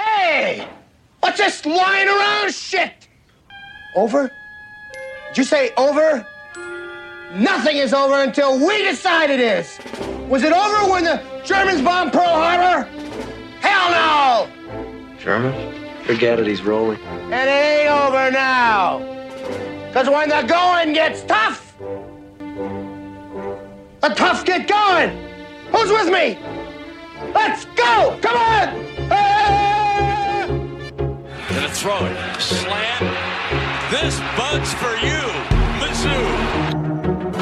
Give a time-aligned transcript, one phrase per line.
[0.00, 0.66] Hey!
[1.20, 3.08] What's this lying around shit?
[3.94, 4.30] Over?
[5.28, 6.26] Did you say over?
[7.34, 9.78] Nothing is over until we decide it is.
[10.28, 12.88] Was it over when the Germans bombed Pearl Harbor?
[13.60, 15.16] Hell no!
[15.18, 16.06] Germans?
[16.06, 16.98] Forget it, he's rolling.
[17.00, 18.98] And it ain't over now.
[19.88, 21.76] Because when the going gets tough,
[24.00, 25.10] the tough get going.
[25.72, 26.38] Who's with me?
[27.34, 28.18] Let's go!
[28.22, 28.89] Come on!
[31.50, 32.40] Gonna throw it.
[32.40, 33.00] Slant.
[33.90, 35.20] This bud's for you,
[35.82, 36.22] Mizzou.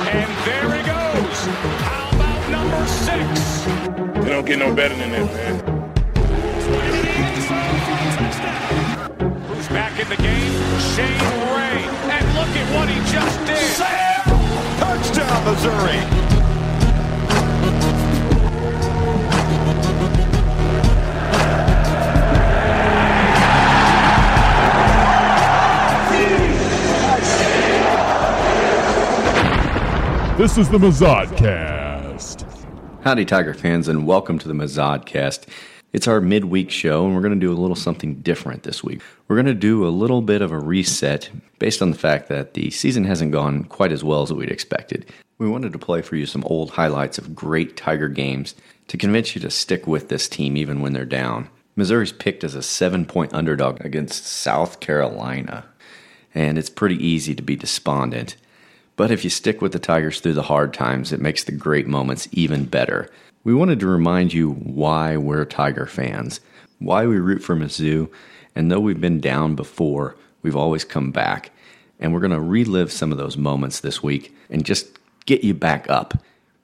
[0.08, 1.38] And there he goes.
[1.84, 3.64] How about number six?
[4.24, 5.78] They don't get no better than that, man.
[9.48, 10.52] Who's back in the game?
[10.80, 11.20] Shane
[11.52, 11.84] Ray.
[12.08, 13.77] And look at what he just did.
[14.80, 16.38] Touchdown, Missouri.
[30.39, 32.47] This is the Mizzodcast.
[33.03, 35.48] Howdy, Tiger fans, and welcome to the Mizzodcast.
[35.92, 39.03] It's our midweek show, and we're going to do a little something different this week.
[39.27, 41.28] We're going to do a little bit of a reset
[41.59, 45.12] based on the fact that the season hasn't gone quite as well as we'd expected.
[45.39, 48.55] We wanted to play for you some old highlights of great Tiger games
[48.86, 51.48] to convince you to stick with this team even when they're down.
[51.75, 55.64] Missouri's picked as a seven point underdog against South Carolina,
[56.33, 58.36] and it's pretty easy to be despondent.
[58.98, 61.86] But if you stick with the Tigers through the hard times, it makes the great
[61.86, 63.09] moments even better.
[63.44, 66.41] We wanted to remind you why we're Tiger fans,
[66.81, 68.10] why we root for Mizzou,
[68.56, 71.53] and though we've been down before, we've always come back.
[72.00, 74.88] And we're going to relive some of those moments this week and just
[75.26, 76.20] get you back up.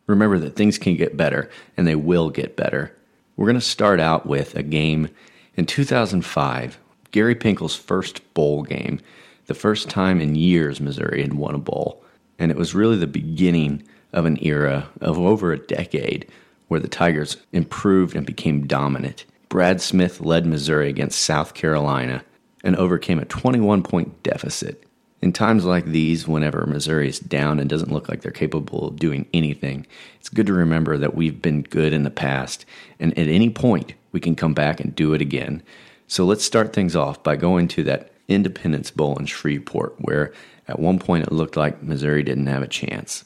[0.08, 2.92] Remember that things can get better, and they will get better.
[3.36, 5.08] We're going to start out with a game
[5.54, 6.80] in 2005,
[7.12, 8.98] Gary Pinkel's first bowl game,
[9.46, 12.03] the first time in years Missouri had won a bowl.
[12.38, 16.30] And it was really the beginning of an era of over a decade
[16.68, 19.24] where the Tigers improved and became dominant.
[19.48, 22.24] Brad Smith led Missouri against South Carolina
[22.64, 24.84] and overcame a 21 point deficit.
[25.22, 28.96] In times like these, whenever Missouri is down and doesn't look like they're capable of
[28.96, 29.86] doing anything,
[30.20, 32.66] it's good to remember that we've been good in the past,
[33.00, 35.62] and at any point, we can come back and do it again.
[36.08, 40.32] So let's start things off by going to that Independence Bowl in Shreveport, where
[40.68, 43.24] at one point it looked like Missouri didn't have a chance.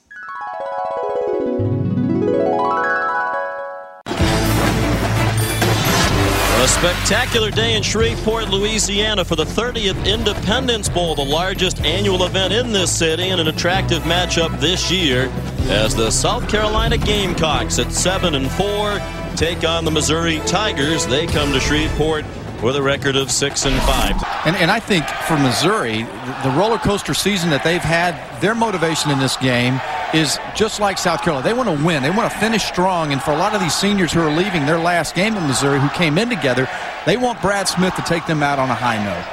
[6.60, 12.52] A spectacular day in Shreveport, Louisiana for the 30th Independence Bowl, the largest annual event
[12.52, 15.30] in this city and an attractive matchup this year
[15.68, 19.00] as the South Carolina Gamecocks at 7 and 4
[19.36, 21.06] take on the Missouri Tigers.
[21.06, 22.24] They come to Shreveport
[22.62, 24.46] with a record of 6 and 5.
[24.46, 26.02] And, and I think for Missouri,
[26.42, 29.80] the roller coaster season that they've had, their motivation in this game
[30.14, 31.46] is just like South Carolina.
[31.46, 32.02] They want to win.
[32.02, 33.12] They want to finish strong.
[33.12, 35.78] And for a lot of these seniors who are leaving their last game in Missouri,
[35.80, 36.68] who came in together,
[37.06, 39.26] they want Brad Smith to take them out on a high note.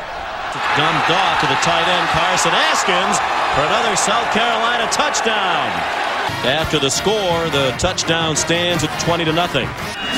[0.77, 3.17] Dumped off to the tight end Carson Askins
[3.55, 6.04] for another South Carolina touchdown.
[6.45, 9.65] After the score, the touchdown stands at 20 to nothing.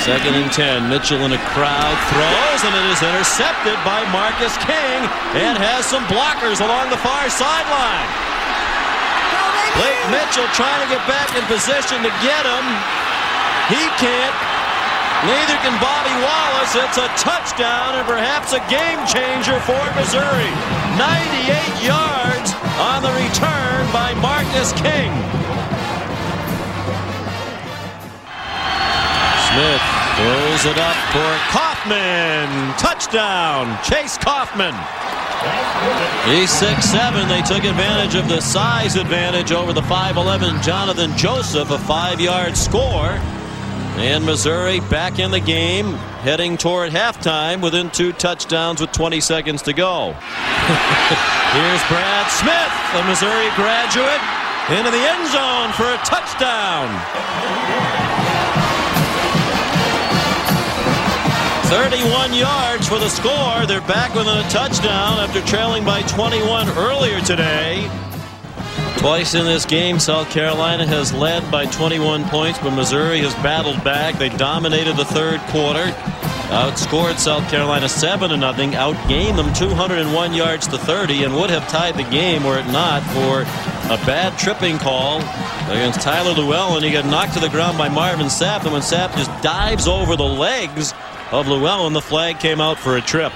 [0.04, 0.88] Second and 10.
[0.92, 5.00] Mitchell in a crowd throws, and it is intercepted by Marcus King
[5.40, 8.10] and has some blockers along the far sideline.
[9.80, 12.66] Blake Mitchell trying to get back in position to get him.
[13.72, 14.36] He can't.
[15.28, 16.74] Neither can Bobby Wallace.
[16.76, 20.52] It's a touchdown and perhaps a game changer for Missouri.
[20.96, 25.12] 98 yards on the return by Marcus King.
[29.48, 29.82] Smith
[30.18, 32.74] throws it up for Coffman.
[32.78, 34.76] Touchdown, Chase Coffman.
[36.26, 37.30] He's 6'7".
[37.30, 43.18] They took advantage of the size advantage over the 5'11 Jonathan Joseph, a five-yard score.
[43.98, 49.62] And Missouri back in the game, heading toward halftime within two touchdowns with 20 seconds
[49.62, 50.12] to go.
[50.12, 54.22] Here's Brad Smith, a Missouri graduate,
[54.70, 56.92] into the end zone for a touchdown.
[61.70, 63.66] 31 yards for the score.
[63.66, 67.92] They're back within a touchdown after trailing by 21 earlier today.
[69.00, 73.84] Twice in this game, South Carolina has led by 21 points, but Missouri has battled
[73.84, 74.16] back.
[74.16, 75.84] They dominated the third quarter,
[76.56, 81.68] outscored South Carolina 7 to nothing, outgained them 201 yards to 30, and would have
[81.68, 83.42] tied the game were it not for
[83.92, 85.18] a bad tripping call
[85.70, 86.82] against Tyler Llewellyn.
[86.82, 90.16] He got knocked to the ground by Marvin Sapp, and when Sapp just dives over
[90.16, 90.94] the legs
[91.32, 93.34] of Llewellyn, the flag came out for a trip.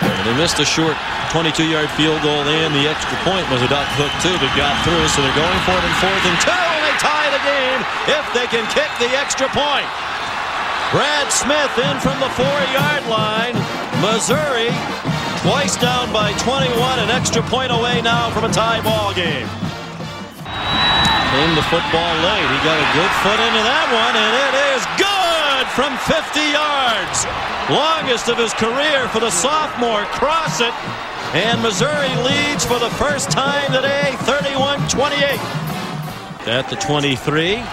[0.00, 0.96] And they missed a short
[1.34, 5.04] 22-yard field goal and the extra point was a duck hook too that got through.
[5.12, 6.54] So they're going for it in fourth and two.
[6.54, 9.88] And they tie the game if they can kick the extra point.
[10.94, 13.56] Brad Smith in from the four-yard line.
[14.00, 14.72] Missouri
[15.44, 19.48] twice down by 21, an extra point away now from a tie ball game.
[21.34, 22.48] In the football late.
[22.48, 25.03] He got a good foot into that one, and it is good
[25.74, 27.26] from 50 yards.
[27.66, 30.06] Longest of his career for the sophomore.
[30.14, 30.70] Cross it.
[31.34, 35.34] And Missouri leads for the first time today, 31-28.
[36.46, 37.58] At the 23.
[37.58, 37.66] All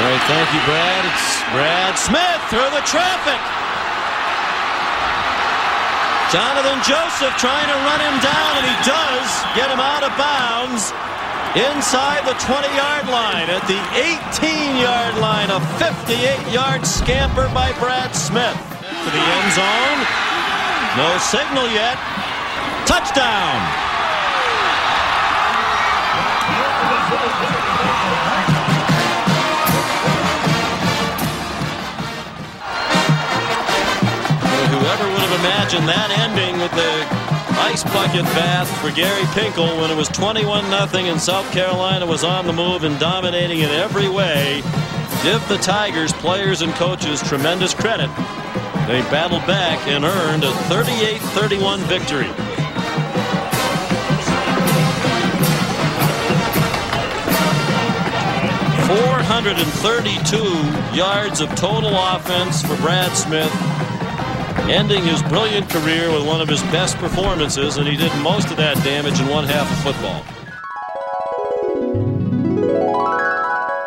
[0.00, 1.04] right, thank you, Brad.
[1.12, 3.36] It's Brad Smith through the traffic.
[6.32, 10.94] Jonathan Joseph trying to run him down, and he does get him out of bounds
[11.56, 13.50] inside the 20-yard line.
[13.50, 19.98] At the 18-yard line, a 58-yard scamper by Brad Smith to the end zone.
[20.96, 21.98] No signal yet.
[22.86, 23.58] Touchdown.
[34.70, 37.29] Whoever would have imagined that ending with the
[37.60, 42.46] ice bucket bath for Gary Pinkel when it was 21-0 and South Carolina was on
[42.46, 44.62] the move and dominating in every way.
[45.22, 48.08] Give the Tigers, players and coaches tremendous credit.
[48.86, 52.28] They battled back and earned a 38-31 victory.
[58.88, 63.69] Four hundred and thirty-two yards of total offense for Brad Smith
[64.70, 68.56] ending his brilliant career with one of his best performances, and he did most of
[68.56, 70.24] that damage in one half of football.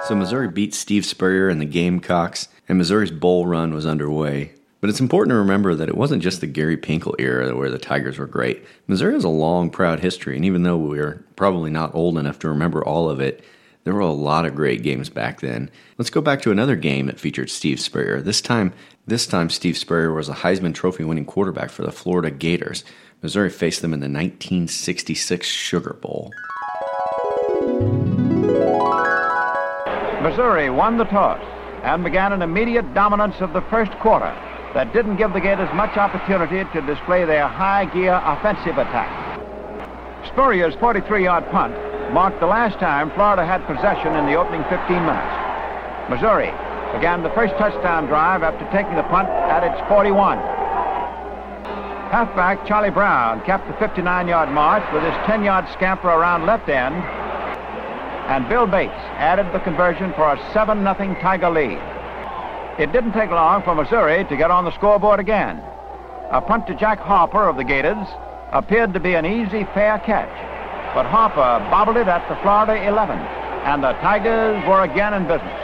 [0.08, 4.52] So Missouri beat Steve Spurrier and the Gamecocks, and Missouri's bowl run was underway.
[4.82, 7.80] But it's important to remember that it wasn't just the Gary Pinkel era where the
[7.80, 8.66] Tigers were great.
[8.86, 12.50] Missouri has a long, proud history, and even though we're probably not old enough to
[12.50, 13.46] remember all of it,
[13.84, 15.70] there were a lot of great games back then.
[15.98, 18.22] Let's go back to another game that featured Steve Spurrier.
[18.22, 18.74] This time,
[19.06, 22.86] this time Steve Spurrier was a Heisman Trophy winning quarterback for the Florida Gators.
[23.22, 26.32] Missouri faced them in the 1966 Sugar Bowl.
[30.22, 31.42] Missouri won the toss
[31.84, 34.34] and began an immediate dominance of the first quarter
[34.74, 39.40] that didn't give the Gators much opportunity to display their high gear offensive attack.
[40.28, 41.76] Spurrier's 43-yard punt
[42.14, 45.36] marked the last time Florida had possession in the opening 15 minutes.
[46.14, 46.54] Missouri
[46.94, 50.38] began the first touchdown drive after taking the punt at its 41.
[52.14, 56.94] Halfback Charlie Brown kept the 59-yard march with his 10-yard scamper around left end,
[58.30, 61.82] and Bill Bates added the conversion for a 7-0 Tiger lead.
[62.78, 65.58] It didn't take long for Missouri to get on the scoreboard again.
[66.30, 68.08] A punt to Jack Harper of the Gators
[68.52, 70.53] appeared to be an easy, fair catch,
[70.94, 73.18] but Harper bobbled it at the Florida 11,
[73.66, 75.60] and the Tigers were again in business.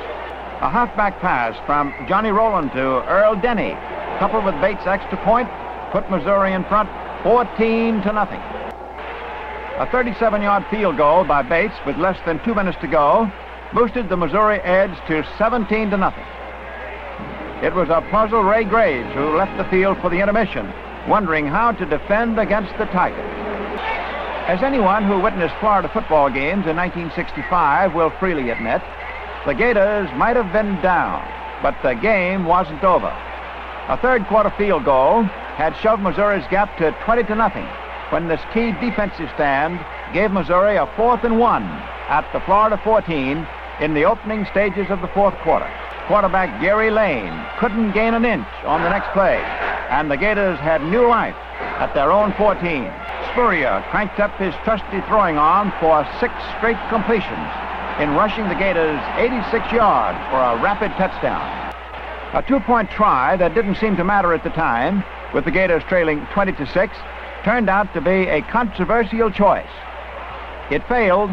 [0.61, 3.77] A halfback pass from Johnny Roland to Earl Denny,
[4.17, 5.47] coupled with Bates' extra point,
[5.91, 6.89] put Missouri in front
[7.23, 8.41] 14 to nothing.
[9.79, 13.31] A 37-yard field goal by Bates with less than two minutes to go
[13.73, 16.25] boosted the Missouri edge to 17 to nothing.
[17.63, 20.73] It was a puzzled Ray Graves who left the field for the intermission,
[21.07, 23.48] wondering how to defend against the Tigers.
[24.49, 28.81] As anyone who witnessed Florida football games in 1965 will freely admit,
[29.45, 31.21] the Gators might have been down,
[31.61, 33.13] but the game wasn't over.
[33.89, 37.67] A third quarter field goal had shoved Missouri's gap to 20 to nothing
[38.09, 41.65] when this key defensive stand gave Missouri a fourth and one
[42.09, 43.45] at the Florida 14
[43.81, 45.69] in the opening stages of the fourth quarter.
[46.07, 49.37] Quarterback Gary Lane couldn't gain an inch on the next play,
[49.91, 51.35] and the Gators had new life
[51.77, 52.91] at their own 14.
[53.31, 57.49] Spurrier cranked up his trusty throwing arm for six straight completions
[57.99, 61.43] in rushing the Gators 86 yards for a rapid touchdown.
[62.33, 66.25] A two-point try that didn't seem to matter at the time, with the Gators trailing
[66.33, 66.97] 20 to 6,
[67.43, 69.69] turned out to be a controversial choice.
[70.71, 71.29] It failed.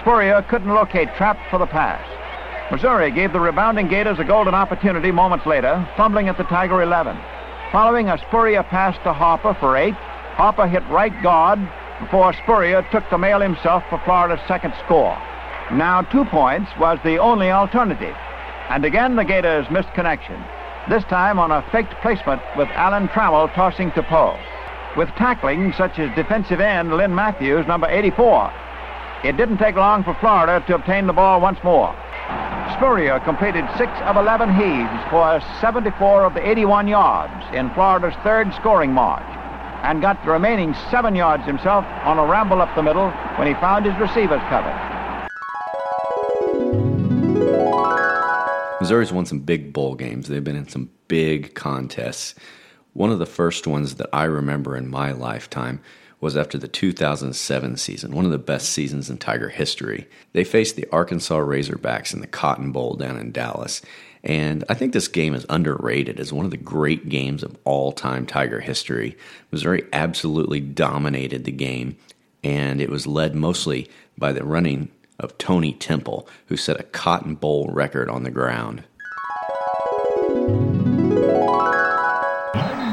[0.00, 2.02] Spurrier couldn't locate Trapp for the pass.
[2.70, 7.18] Missouri gave the rebounding Gators a golden opportunity moments later, fumbling at the Tiger 11.
[7.70, 9.96] Following a Spurrier pass to Harper for eight,
[10.34, 11.58] Harper hit right guard
[12.00, 15.16] before Spurrier took the mail himself for Florida's second score.
[15.70, 18.16] Now two points was the only alternative.
[18.70, 20.42] And again the Gators missed connection,
[20.88, 24.38] this time on a faked placement with Alan Trammell tossing to Poe.
[24.96, 28.52] With tackling such as defensive end Lynn Matthews, number 84,
[29.24, 31.94] it didn't take long for Florida to obtain the ball once more.
[32.76, 38.52] Spurrier completed 6 of 11 heaves for 74 of the 81 yards in Florida's third
[38.54, 39.41] scoring march
[39.82, 43.54] and got the remaining 7 yards himself on a ramble up the middle when he
[43.54, 44.78] found his receivers covered.
[48.80, 50.26] Missouri's won some big bowl games.
[50.26, 52.34] They've been in some big contests.
[52.94, 55.80] One of the first ones that I remember in my lifetime
[56.20, 60.08] was after the 2007 season, one of the best seasons in Tiger history.
[60.32, 63.82] They faced the Arkansas Razorbacks in the Cotton Bowl down in Dallas.
[64.24, 67.90] And I think this game is underrated as one of the great games of all
[67.92, 69.16] time Tiger history.
[69.50, 71.96] Missouri absolutely dominated the game,
[72.44, 77.34] and it was led mostly by the running of Tony Temple, who set a Cotton
[77.34, 78.84] Bowl record on the ground.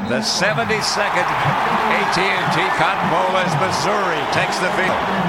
[0.10, 1.28] The 72nd
[1.94, 5.29] AT&T Cotton Bowl as Missouri takes the field.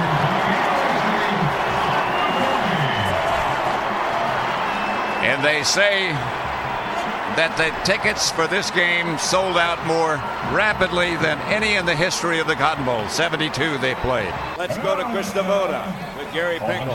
[5.41, 6.13] And they say
[7.41, 10.17] that the tickets for this game sold out more
[10.53, 13.09] rapidly than any in the history of the Cotton Bowl.
[13.09, 14.29] 72 they played.
[14.59, 15.81] Let's go to Chris Devoda
[16.19, 16.93] with Gary Pinkel.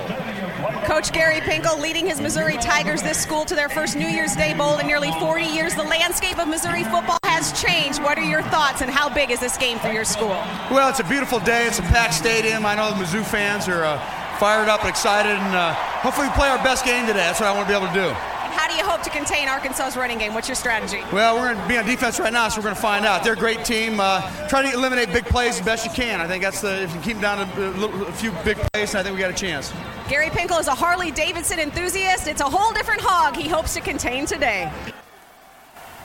[0.85, 4.53] Coach Gary Pinkel leading his Missouri Tigers this school to their first New Year's Day
[4.53, 5.73] Bowl in nearly 40 years.
[5.73, 7.99] The landscape of Missouri football has changed.
[8.03, 10.37] What are your thoughts and how big is this game for your school?
[10.69, 11.65] Well, it's a beautiful day.
[11.65, 12.63] It's a packed stadium.
[12.63, 13.97] I know the Mizzou fans are uh,
[14.37, 17.25] fired up and excited, and uh, hopefully we play our best game today.
[17.25, 18.34] That's what I want to be able to do.
[18.75, 20.33] And how do you hope to contain Arkansas's running game?
[20.33, 21.01] What's your strategy?
[21.13, 23.23] Well, we're going to be on defense right now, so we're going to find out.
[23.23, 23.99] They're a great team.
[23.99, 26.19] Uh, try to eliminate big plays as best you can.
[26.19, 28.93] I think that's the if you keep them down to a, a few big plays,
[28.93, 29.71] I think we got a chance.
[30.09, 32.27] Gary Pinkel is a Harley Davidson enthusiast.
[32.27, 34.71] It's a whole different hog he hopes to contain today.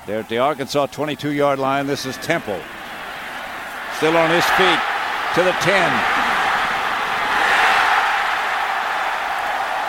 [0.06, 1.88] They're at the Arkansas 22 yard line.
[1.88, 2.60] This is Temple.
[3.96, 4.78] Still on his feet
[5.34, 5.90] to the 10.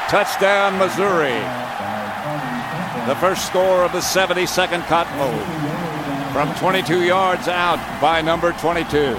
[0.09, 1.39] Touchdown, Missouri.
[3.07, 5.39] The first score of the 72nd Cotton Bowl.
[6.33, 9.17] From 22 yards out by number 22.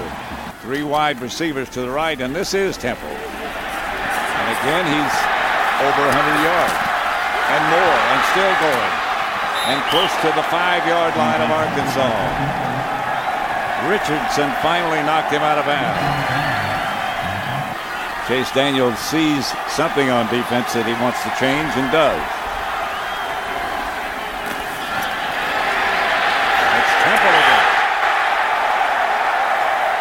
[0.61, 3.09] Three wide receivers to the right, and this is Temple.
[3.09, 5.15] And again, he's
[5.83, 6.73] over 100 yards
[7.53, 8.93] and more, and still going.
[9.67, 12.63] And close to the five-yard line of Arkansas.
[13.91, 15.99] Richardson finally knocked him out of bounds.
[18.27, 22.23] Chase Daniels sees something on defense that he wants to change and does.
[26.79, 27.67] It's Temple again.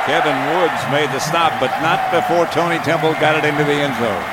[0.06, 3.94] Kevin Woods made the stop, but not before Tony Temple got it into the end
[4.02, 4.24] zone.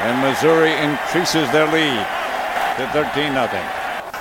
[0.00, 2.06] And Missouri increases their lead
[2.78, 3.80] to 13 0.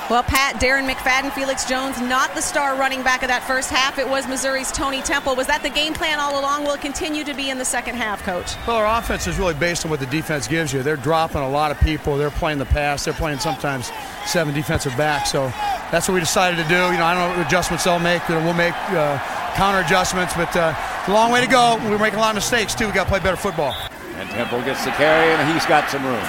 [0.09, 3.99] Well, Pat, Darren McFadden, Felix Jones, not the star running back of that first half.
[3.99, 5.35] It was Missouri's Tony Temple.
[5.35, 6.63] Was that the game plan all along?
[6.63, 8.55] Will it continue to be in the second half, Coach?
[8.67, 10.83] Well, our offense is really based on what the defense gives you.
[10.83, 12.17] They're dropping a lot of people.
[12.17, 13.05] They're playing the pass.
[13.05, 13.91] They're playing sometimes
[14.25, 15.31] seven defensive backs.
[15.31, 15.47] So
[15.91, 16.75] that's what we decided to do.
[16.75, 18.27] You know, I don't know what adjustments they'll make.
[18.27, 21.77] You know, we'll make uh, counter adjustments, but uh, it's a long way to go.
[21.89, 22.87] We're making a lot of mistakes too.
[22.87, 23.75] We got to play better football.
[24.15, 26.25] And Temple gets the carry, and he's got some room.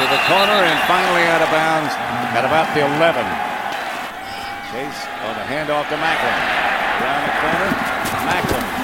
[0.00, 1.92] to the corner and finally out of bounds
[2.32, 3.20] at about the 11.
[4.72, 6.40] Chase on the handoff to Maclin.
[7.04, 7.68] Around the corner,
[8.24, 8.80] Maclin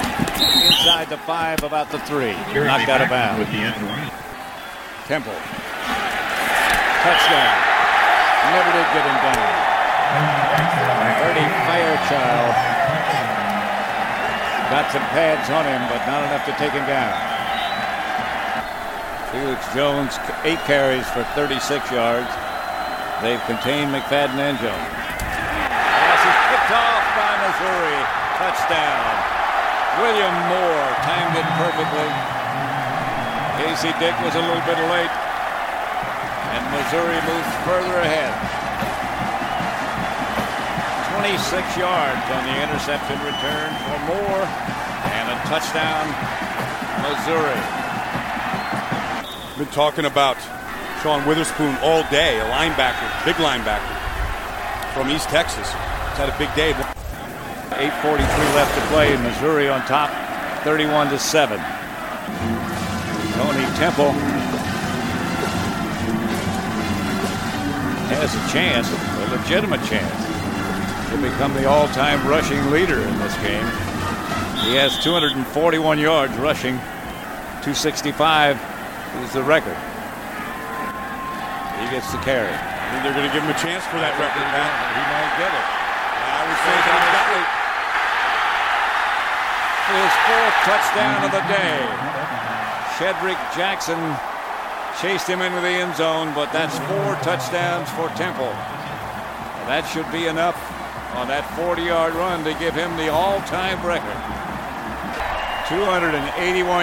[0.67, 2.33] inside the five, about the three.
[2.53, 3.39] Knocked out of bounds.
[3.39, 3.81] With the end
[5.07, 5.33] Temple.
[7.01, 7.57] Touchdown.
[8.53, 9.66] Never did get him down.
[10.07, 12.55] Bernie Firechild
[14.71, 17.15] got some pads on him, but not enough to take him down.
[19.31, 21.59] Felix Jones, eight carries for 36
[21.91, 22.31] yards.
[23.23, 24.91] They've contained McFadden and Jones.
[25.71, 27.99] Pass is picked off by Missouri.
[28.39, 29.11] Touchdown.
[30.03, 32.11] William Moore timed it perfectly.
[33.59, 35.11] Casey Dick was a little bit late.
[36.55, 38.66] And Missouri moves further ahead.
[41.27, 44.47] 26 yards on the intercepted return for Moore
[45.11, 46.07] and a touchdown,
[47.03, 47.59] Missouri.
[49.57, 50.37] Been talking about
[51.03, 53.91] Sean Weatherspoon all day, a linebacker, big linebacker
[54.93, 55.67] from East Texas.
[55.67, 56.71] He's had a big day.
[56.71, 60.09] 8.43 left to play in Missouri on top,
[60.63, 61.57] 31 to 7.
[63.33, 64.11] Tony Temple
[68.15, 70.26] has a chance, a legitimate chance
[71.11, 73.63] to become the all-time rushing leader in this game.
[74.67, 75.39] He has 241
[75.99, 76.75] yards rushing.
[77.63, 78.59] 265
[79.23, 79.77] is the record.
[81.79, 82.51] He gets the carry.
[82.51, 84.67] I think they're going to give him a chance for that record, Pat.
[84.67, 85.67] He might get it.
[86.27, 87.47] I would say that he's got it.
[89.87, 91.79] His fourth touchdown of the day.
[92.99, 93.99] Shedrick Jackson
[94.99, 98.51] chased him into the end zone, but that's four touchdowns for Temple.
[99.71, 100.57] That should be enough
[101.17, 104.21] on that 40-yard run to give him the all-time record.
[105.65, 106.13] 281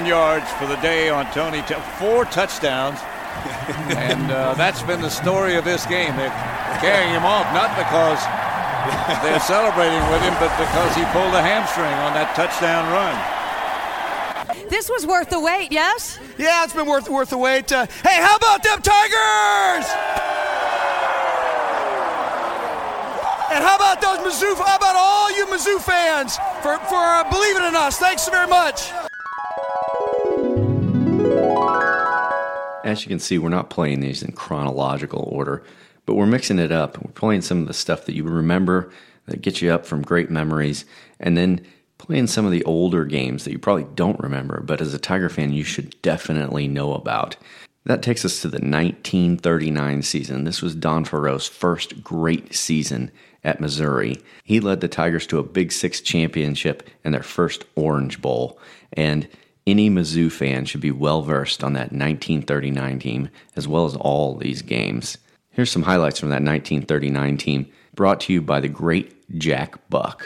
[0.05, 1.87] yards for the day on Tony Temple.
[2.03, 2.99] Four touchdowns.
[3.95, 6.17] and uh, that's been the story of this game.
[6.19, 6.35] They're
[6.83, 8.19] carrying him off, not because
[9.23, 13.15] they're celebrating with him, but because he pulled a hamstring on that touchdown run.
[14.69, 16.19] This was worth the wait, yes?
[16.39, 17.71] Yeah, it's been worth worth the wait.
[17.71, 20.24] Uh, hey, how about them Tigers?
[23.55, 24.57] And how about those Mizzou?
[24.57, 27.99] How about all you Mizzou fans for for uh, believing in us?
[27.99, 28.91] Thanks very much.
[32.85, 35.63] As you can see, we're not playing these in chronological order,
[36.05, 37.01] but we're mixing it up.
[37.01, 38.91] We're playing some of the stuff that you remember
[39.27, 40.85] that gets you up from great memories,
[41.21, 41.65] and then
[41.99, 45.29] playing some of the older games that you probably don't remember, but as a Tiger
[45.29, 47.37] fan, you should definitely know about.
[47.87, 50.45] That takes us to the 1939 season.
[50.45, 53.11] This was Don Faurot's first great season
[53.43, 54.21] at Missouri.
[54.43, 58.59] He led the Tigers to a Big Six championship and their first Orange Bowl.
[58.95, 59.29] And
[59.67, 64.35] any Mizzou fan should be well versed on that 1939 team, as well as all
[64.35, 65.19] these games.
[65.51, 70.25] Here's some highlights from that 1939 team, brought to you by the great Jack Buck.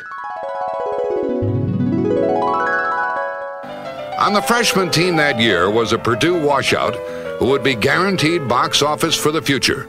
[4.29, 6.95] On the freshman team that year was a Purdue washout
[7.39, 9.89] who would be guaranteed box office for the future.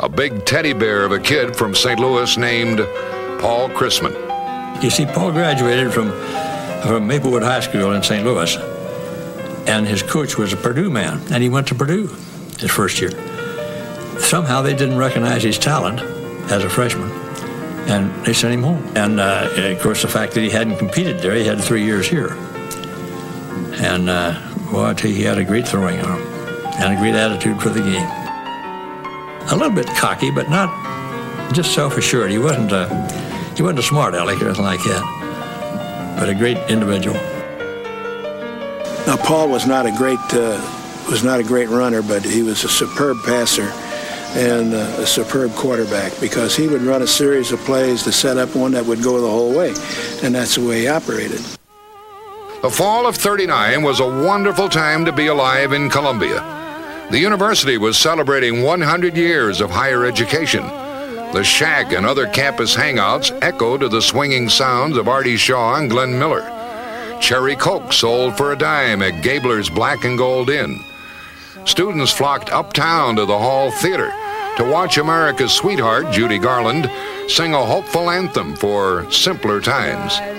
[0.00, 1.98] A big teddy bear of a kid from St.
[1.98, 2.80] Louis named
[3.40, 4.12] Paul Christman.
[4.82, 6.10] You see, Paul graduated from,
[6.86, 8.26] from Maplewood High School in St.
[8.26, 8.54] Louis,
[9.66, 12.08] and his coach was a Purdue man, and he went to Purdue
[12.58, 13.12] his first year.
[14.20, 16.00] Somehow they didn't recognize his talent
[16.52, 17.10] as a freshman,
[17.88, 18.86] and they sent him home.
[18.94, 22.06] And uh, of course, the fact that he hadn't competed there, he had three years
[22.06, 22.36] here.
[23.80, 24.34] And uh,
[24.72, 26.20] well, I tell you, he had a great throwing arm
[26.78, 28.08] and a great attitude for the game.
[29.50, 30.68] A little bit cocky, but not
[31.54, 32.30] just self-assured.
[32.30, 32.86] He wasn't a,
[33.56, 37.16] he wasn't a smart aleck or anything like that, but a great individual.
[39.06, 40.60] Now, Paul was not a great uh,
[41.08, 43.70] was not a great runner, but he was a superb passer
[44.36, 48.36] and uh, a superb quarterback because he would run a series of plays to set
[48.36, 49.70] up one that would go the whole way,
[50.22, 51.40] and that's the way he operated.
[52.60, 56.42] The fall of 39 was a wonderful time to be alive in Columbia.
[57.08, 60.66] The university was celebrating 100 years of higher education.
[61.32, 65.88] The shack and other campus hangouts echoed to the swinging sounds of Artie Shaw and
[65.88, 66.50] Glenn Miller.
[67.20, 70.80] Cherry Coke sold for a dime at Gabler's Black and Gold Inn.
[71.64, 74.12] Students flocked uptown to the Hall Theater
[74.56, 76.90] to watch America's sweetheart, Judy Garland,
[77.28, 80.37] sing a hopeful anthem for simpler times.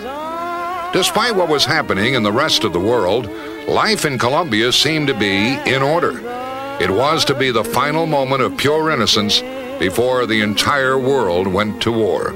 [0.91, 3.29] Despite what was happening in the rest of the world,
[3.67, 6.17] life in Columbia seemed to be in order.
[6.81, 9.41] It was to be the final moment of pure innocence
[9.77, 12.31] before the entire world went to war.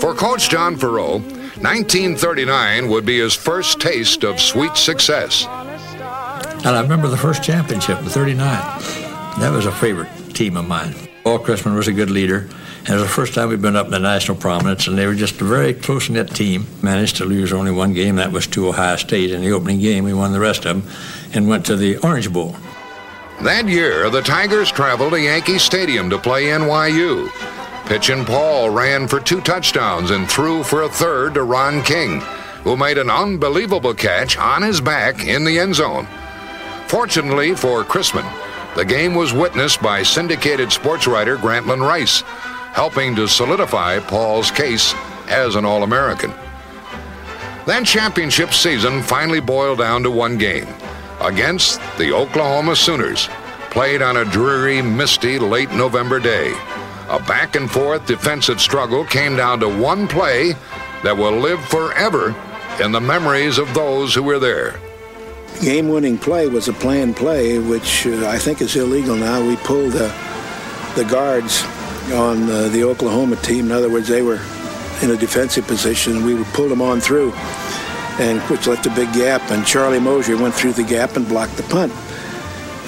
[0.00, 1.20] For Coach John Faurot,
[1.60, 5.44] 1939 would be his first taste of sweet success.
[5.44, 8.38] And I remember the first championship in 39.
[9.40, 10.94] That was a favorite team of mine.
[11.22, 12.48] Paul Christman was a good leader.
[12.86, 15.06] And it was the first time we'd been up in the national prominence, and they
[15.06, 16.66] were just a very close-knit team.
[16.82, 18.14] Managed to lose only one game.
[18.14, 20.04] That was to Ohio State in the opening game.
[20.04, 20.92] We won the rest of them
[21.34, 22.54] and went to the Orange Bowl.
[23.42, 27.28] That year, the Tigers traveled to Yankee Stadium to play NYU.
[27.86, 32.20] Pitchin' Paul ran for two touchdowns and threw for a third to Ron King,
[32.62, 36.06] who made an unbelievable catch on his back in the end zone.
[36.86, 38.32] Fortunately for Christman,
[38.76, 42.22] the game was witnessed by syndicated sports writer Grantland Rice,
[42.76, 44.92] helping to solidify Paul's case
[45.28, 46.30] as an All American.
[47.64, 50.68] That championship season finally boiled down to one game
[51.22, 53.30] against the Oklahoma Sooners,
[53.70, 56.52] played on a dreary, misty late November day.
[57.08, 60.52] A back and forth defensive struggle came down to one play
[61.02, 62.34] that will live forever
[62.78, 64.78] in the memories of those who were there.
[65.62, 69.40] Game winning play was a planned play, which uh, I think is illegal now.
[69.40, 70.12] We pulled uh,
[70.94, 71.64] the guards
[72.12, 73.66] on uh, the Oklahoma team.
[73.66, 74.40] In other words, they were
[75.02, 77.32] in a defensive position, we pulled them on through,
[78.18, 79.42] and which left a big gap.
[79.50, 81.92] And Charlie Mosier went through the gap and blocked the punt.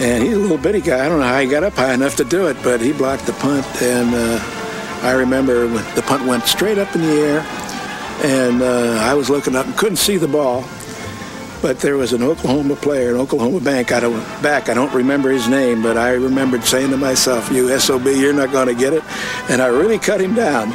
[0.00, 1.04] And he's a little bitty guy.
[1.04, 3.26] I don't know how he got up high enough to do it, but he blocked
[3.26, 3.66] the punt.
[3.82, 4.40] And uh,
[5.02, 7.40] I remember when the punt went straight up in the air,
[8.22, 10.64] and uh, I was looking up and couldn't see the ball.
[11.60, 14.68] But there was an Oklahoma player, an Oklahoma bank out of back.
[14.68, 18.52] I don't remember his name, but I remembered saying to myself, "You SOB, you're not
[18.52, 19.02] going to get it,"
[19.48, 20.72] and I really cut him down.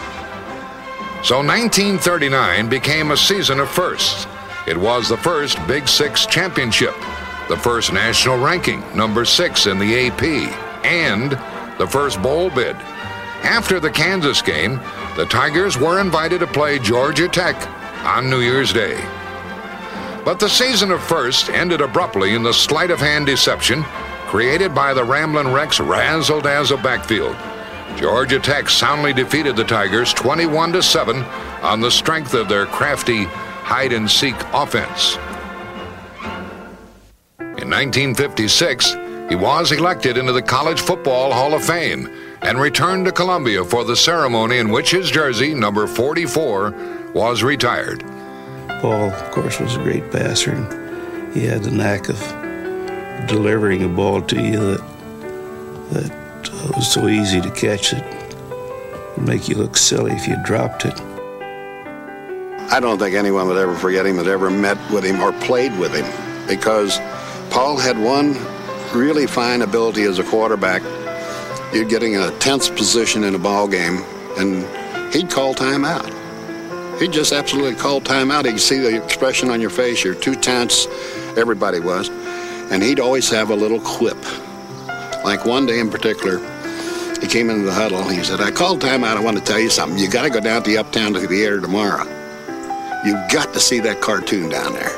[1.24, 4.28] So 1939 became a season of firsts.
[4.68, 6.96] It was the first Big Six championship,
[7.48, 10.24] the first national ranking, number six in the AP,
[10.84, 11.32] and
[11.78, 12.76] the first bowl bid.
[13.44, 14.82] After the Kansas game,
[15.16, 17.56] the Tigers were invited to play Georgia Tech
[18.06, 19.02] on New Year's Day.
[20.26, 23.84] But the season of first ended abruptly in the sleight of hand deception
[24.28, 27.36] created by the Ramblin' Wreck's razzle dazzle backfield.
[27.98, 31.18] Georgia Tech soundly defeated the Tigers 21 to 7
[31.62, 35.18] on the strength of their crafty hide and seek offense.
[37.40, 38.96] In 1956,
[39.30, 42.10] he was elected into the College Football Hall of Fame
[42.42, 48.04] and returned to Columbia for the ceremony in which his jersey, number 44, was retired.
[48.84, 52.20] Paul, of course, was a great passer, and he had the knack of
[53.30, 54.84] delivering a ball to you that
[55.92, 60.36] that uh, was so easy to catch that would make you look silly if you
[60.44, 61.00] dropped it.
[62.74, 65.80] I don't think anyone would ever forget him that ever met with him or played
[65.80, 67.00] with him because
[67.52, 68.36] Paul had one
[68.94, 70.82] really fine ability as a quarterback.
[71.74, 74.04] You're getting in a tense position in a ball game,
[74.38, 76.23] and he'd call timeout.
[77.04, 78.46] He'd just absolutely call timeout.
[78.46, 80.06] He'd see the expression on your face.
[80.06, 80.88] You're too tense.
[81.36, 82.08] Everybody was.
[82.72, 84.16] And he'd always have a little quip.
[85.26, 86.38] Like one day in particular,
[87.20, 89.18] he came into the huddle and he said, I called time out.
[89.18, 90.00] I want to tell you something.
[90.00, 92.06] You got to go down to the uptown to the air tomorrow.
[93.04, 94.96] You've got to see that cartoon down there.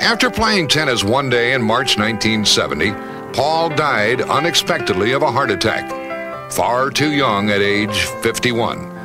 [0.00, 2.92] After playing tennis one day in March 1970,
[3.34, 8.99] Paul died unexpectedly of a heart attack, far too young at age 51.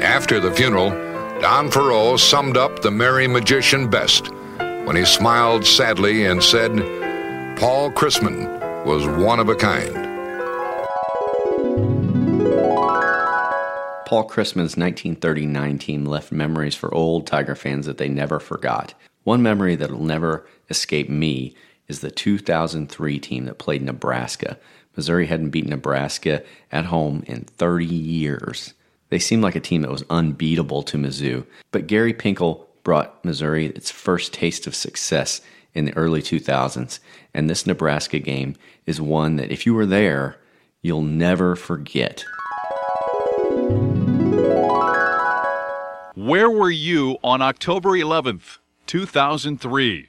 [0.00, 0.90] After the funeral,
[1.40, 4.30] Don Faurot summed up the merry magician best
[4.84, 6.72] when he smiled sadly and said,
[7.58, 9.94] Paul Christman was one of a kind.
[14.06, 18.94] Paul Christman's 1939 team left memories for old Tiger fans that they never forgot.
[19.24, 21.54] One memory that'll never escape me
[21.88, 24.58] is the 2003 team that played Nebraska.
[24.96, 28.74] Missouri hadn't beaten Nebraska at home in 30 years.
[29.14, 33.66] They seemed like a team that was unbeatable to Mizzou, but Gary Pinkel brought Missouri
[33.66, 35.40] its first taste of success
[35.72, 36.98] in the early 2000s,
[37.32, 40.40] and this Nebraska game is one that if you were there,
[40.82, 42.24] you'll never forget.
[46.16, 50.08] Where were you on October 11th, 2003?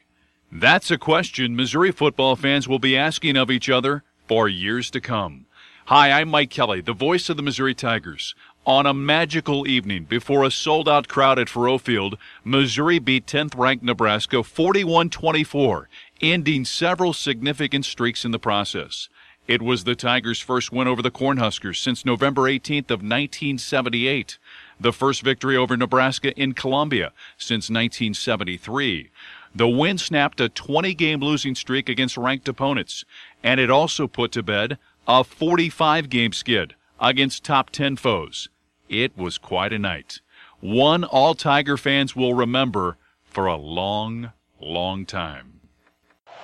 [0.52, 5.00] That's a question Missouri football fans will be asking of each other for years to
[5.00, 5.46] come.
[5.90, 8.34] Hi, I'm Mike Kelly, the voice of the Missouri Tigers.
[8.68, 13.56] On a magical evening before a sold out crowd at Faurot Field, Missouri beat 10th
[13.56, 15.88] ranked Nebraska 41 24,
[16.20, 19.08] ending several significant streaks in the process.
[19.48, 24.40] It was the Tigers' first win over the Cornhuskers since November 18th of 1978,
[24.80, 29.12] the first victory over Nebraska in Columbia since 1973.
[29.54, 33.06] The win snapped a 20 game losing streak against ranked opponents,
[33.44, 38.50] and it also put to bed a 45 game skid against top 10 foes.
[38.90, 40.22] It was quite a night.
[40.60, 45.60] One all Tiger fans will remember for a long, long time.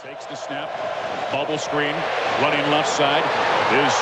[0.01, 0.69] Takes the snap,
[1.32, 1.95] bubble screen,
[2.41, 3.23] running left side
[3.71, 3.93] is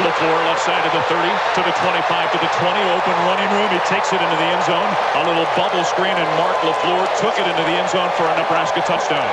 [0.00, 3.68] LaFleur, left side of the 30 to the 25 to the 20, open running room.
[3.68, 4.90] He takes it into the end zone.
[5.16, 8.34] A little bubble screen, and Mark LaFleur took it into the end zone for a
[8.36, 9.28] Nebraska touchdown.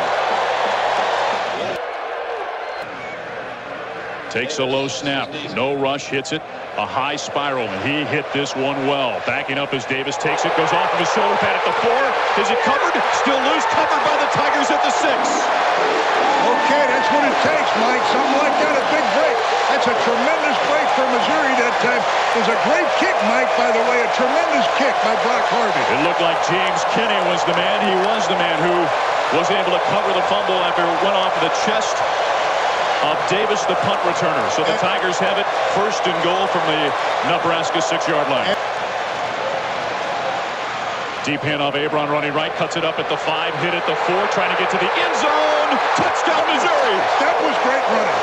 [4.38, 5.34] Takes a low snap.
[5.58, 6.14] No rush.
[6.14, 6.46] Hits it.
[6.78, 7.66] A high spiral.
[7.66, 9.18] And he hit this one well.
[9.26, 10.54] Backing up as Davis takes it.
[10.54, 12.02] Goes off of his shoulder pad at the four.
[12.38, 12.94] Is it covered?
[13.18, 13.66] Still loose.
[13.74, 15.18] Covered by the Tigers at the six.
[16.54, 18.06] Okay, that's what it takes, Mike.
[18.14, 19.38] Something like that, a big break.
[19.74, 22.04] That's a tremendous break for Missouri that uh, time.
[22.38, 24.06] It was a great kick, Mike, by the way.
[24.06, 25.82] A tremendous kick by Brock Harvey.
[25.98, 27.82] It looked like James Kinney was the man.
[27.90, 28.86] He was the man who
[29.34, 31.98] was able to cover the fumble after it went off of the chest
[33.06, 34.46] of Davis, the punt returner.
[34.58, 35.46] So the Tigers have it
[35.78, 36.90] first and goal from the
[37.30, 38.58] Nebraska six-yard line.
[41.28, 44.22] Deep handoff, Abron running right, cuts it up at the five, hit at the four,
[44.32, 45.70] trying to get to the end zone.
[46.00, 46.98] Touchdown, Missouri.
[47.20, 48.20] That was great running.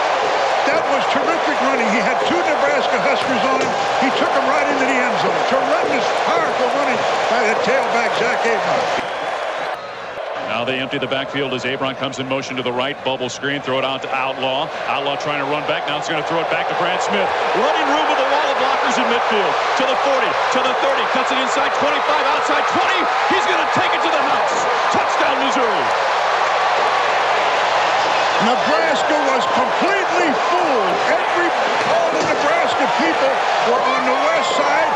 [0.64, 1.84] That was terrific running.
[1.92, 3.72] He had two Nebraska Huskers on him.
[4.00, 5.36] He took them right into the end zone.
[5.52, 6.96] Tremendous, powerful running
[7.28, 9.03] by the tailback, Zach Abron.
[10.54, 12.94] Now they empty the backfield as Abron comes in motion to the right.
[13.02, 14.70] Bubble screen, throw it out to Outlaw.
[14.86, 15.82] Outlaw trying to run back.
[15.90, 17.26] Now it's going to throw it back to Brad Smith.
[17.58, 19.50] Running room with a wall of blockers in midfield.
[19.50, 21.90] To the 40, to the 30, cuts it inside 25,
[22.38, 22.86] outside 20.
[23.34, 24.54] He's going to take it to the house.
[24.94, 25.86] Touchdown, Missouri.
[28.46, 30.94] Nebraska was completely fooled.
[31.10, 31.50] Every
[31.98, 33.32] all the Nebraska people
[33.74, 34.90] were on the west side.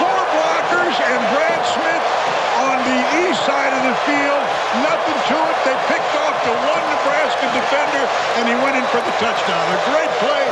[0.00, 2.21] Four blockers and Brad Smith
[2.62, 4.44] on the east side of the field.
[4.86, 5.56] Nothing to it.
[5.66, 8.04] They picked off the one Nebraska defender,
[8.38, 9.64] and he went in for the touchdown.
[9.74, 10.46] A great play.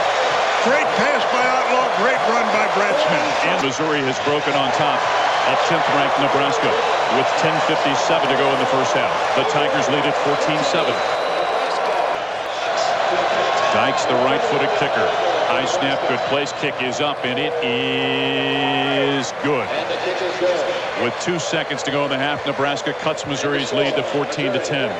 [0.67, 1.89] Great pass by Outlaw.
[2.03, 3.49] Great run by Brad Smith.
[3.49, 5.01] And Missouri has broken on top
[5.49, 6.69] of 10th ranked Nebraska
[7.17, 9.11] with 10.57 to go in the first half.
[9.41, 10.93] The Tigers lead at 14-7.
[13.73, 15.30] Dykes, the right-footed kicker.
[15.51, 16.55] High snap, good place.
[16.63, 19.67] Kick is up, and it is good.
[21.03, 24.63] With two seconds to go in the half, Nebraska cuts Missouri's lead to 14 to
[24.63, 24.95] 10.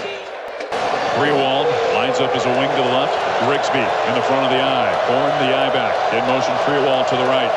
[1.15, 3.15] Freewald lines up as a wing to the left.
[3.47, 4.91] Grigsby in the front of the eye.
[5.07, 5.95] Horn the eye back.
[6.11, 7.53] In motion, Freewald to the right.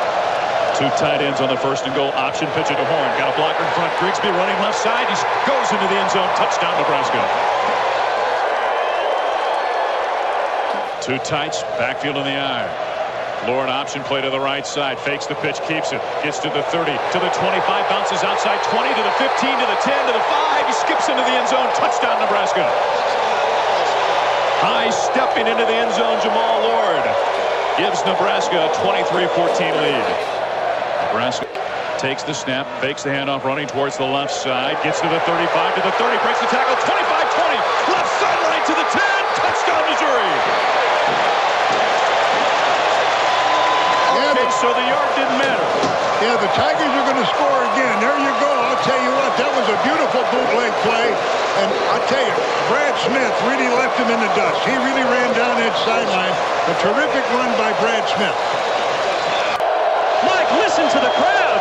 [0.78, 2.14] Two tight ends on the first and goal.
[2.14, 3.10] Option pitch it to Horn.
[3.18, 3.90] Got a blocker in front.
[3.98, 5.10] Grigsby running left side.
[5.10, 5.18] He
[5.50, 6.30] goes into the end zone.
[6.38, 7.18] Touchdown, Nebraska.
[11.04, 12.64] Two tights, backfield in the eye.
[13.44, 16.64] Lord option play to the right side, fakes the pitch, keeps it, gets to the
[16.72, 17.60] 30, to the 25,
[17.92, 20.64] bounces outside 20, to the 15, to the 10, to the 5.
[20.64, 21.68] He skips into the end zone.
[21.76, 22.64] Touchdown, Nebraska.
[24.64, 27.04] High stepping into the end zone, Jamal Lord
[27.76, 29.28] gives Nebraska a 23-14
[29.84, 30.08] lead.
[31.12, 31.44] Nebraska
[32.00, 35.52] takes the snap, fakes the handoff, running towards the left side, gets to the 35,
[35.76, 39.04] to the 30, breaks the tackle, 25-20, left sideline to the 10,
[39.36, 40.83] touchdown, Missouri.
[44.44, 45.64] Okay, so the yard didn't matter.
[46.20, 47.96] Yeah, the Tigers are going to score again.
[47.96, 48.52] There you go.
[48.52, 51.08] I'll tell you what, that was a beautiful bootleg play.
[51.64, 52.36] And I tell you,
[52.68, 54.60] Brad Smith really left him in the dust.
[54.68, 56.36] He really ran down that sideline.
[56.68, 58.36] A terrific run by Brad Smith.
[60.28, 61.60] Mike, listen to the crowd.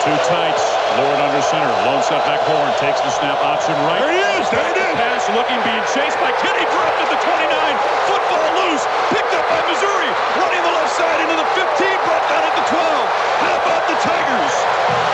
[0.00, 0.64] Two tights,
[0.96, 1.68] Lord under center.
[1.84, 4.00] Lone set back horn, takes the snap option right.
[4.00, 4.96] There he is, there it is.
[4.96, 7.52] Pass looking, being chased by Kinney, dropped at the 29.
[8.08, 10.10] Football loose, picked up by Missouri.
[10.38, 12.78] Running the left side into the 15, brought down at the 12.
[13.42, 14.54] How about the Tigers?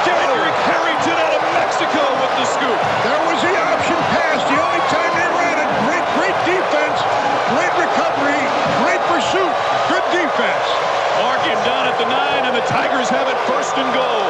[0.04, 2.80] Derrick Harrington out of Mexico with the scoop.
[3.04, 4.40] There was the option pass.
[4.44, 5.68] The only time they ran it.
[5.88, 6.98] Great, great defense.
[7.56, 8.42] Great recovery.
[8.84, 9.54] Great pursuit.
[9.88, 10.66] Good defense.
[11.24, 14.28] Marking down at the 9, and the Tigers have it first and goal.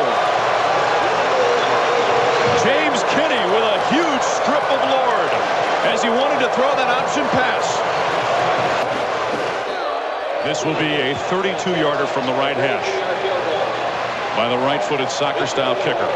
[2.62, 5.30] James Kinney with a huge strip of Lord
[5.90, 8.07] as he wanted to throw that option pass.
[10.48, 12.88] This will be a 32-yarder from the right hash
[14.32, 16.08] by the right-footed soccer-style kicker.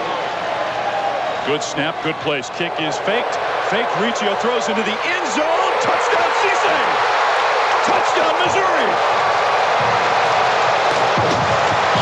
[1.45, 2.49] Good snap, good place.
[2.57, 3.37] Kick is faked.
[3.69, 3.93] Faked.
[4.01, 5.73] Riccio throws into the end zone.
[5.85, 6.81] Touchdown, Cisse!
[7.85, 8.89] Touchdown, Missouri!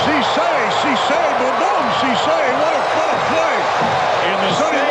[0.06, 0.50] Cisse,
[0.86, 2.38] Cisse, boom, boom, Cisse.
[2.62, 3.56] What a, what a play.
[4.30, 4.89] In the Sonny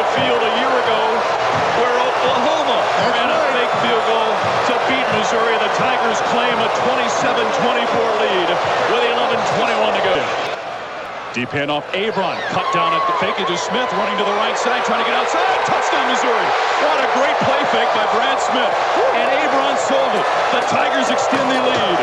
[0.00, 0.30] same Riccio.
[0.30, 1.00] end of the field a year ago
[1.80, 2.78] where Oklahoma
[3.12, 4.32] ran a fake field goal
[4.68, 5.56] to beat Missouri.
[5.60, 8.48] The Tigers claim a 27-24 lead
[8.88, 10.14] with 11-21 to go.
[11.30, 14.58] Deep handoff, Abron cut down at the fake it to Smith, running to the right
[14.58, 15.46] side, trying to get outside.
[15.62, 16.48] Touchdown, Missouri.
[16.82, 18.74] What a great play fake by Brad Smith.
[19.14, 20.26] And Abron sold it.
[20.50, 22.00] The Tigers extend the lead.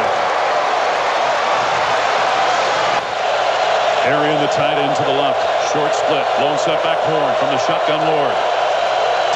[4.07, 5.56] Arian, the tight end to the left.
[5.77, 6.25] Short split.
[6.41, 8.33] Lone set back horn from the shotgun Lord.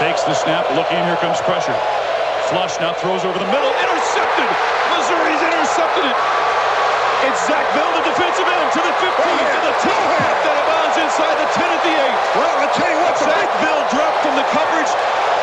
[0.02, 0.66] Takes the snap.
[0.74, 0.98] Looking.
[1.06, 1.78] Here comes pressure.
[2.50, 3.70] Flush now throws over the middle.
[3.78, 4.50] Intercepted.
[4.90, 6.18] Missouri's intercepted it.
[7.30, 9.94] It's Zach Bell, the defensive end, to the 15, to the 10.
[9.94, 12.10] Popped out of bounds inside the 10 at the 8.
[12.34, 14.92] Well, I tell you what, Zach Bill dropped from the coverage,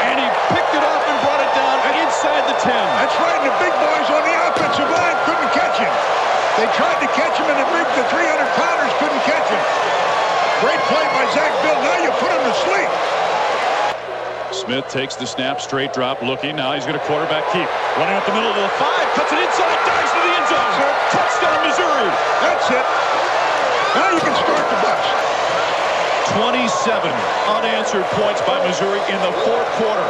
[0.03, 2.75] and he picked it off and brought it down inside the 10.
[2.75, 5.95] That's right, and the big boys on the offensive line couldn't catch him.
[6.59, 9.63] They tried to catch him, and the big, the 300-pounders couldn't catch him.
[10.61, 11.79] Great play by Zach Bill.
[11.85, 12.91] Now you put him to sleep.
[14.51, 16.57] Smith takes the snap, straight drop, looking.
[16.57, 17.69] Now he's going to quarterback keep.
[17.97, 20.73] Running up the middle of the five, cuts it inside, dives to the end zone.
[21.15, 22.11] Touchdown, Missouri.
[22.43, 22.87] That's it.
[23.95, 25.05] Now you can start the bus.
[26.37, 27.09] 27
[27.49, 30.09] unanswered points by Missouri in the fourth quarter.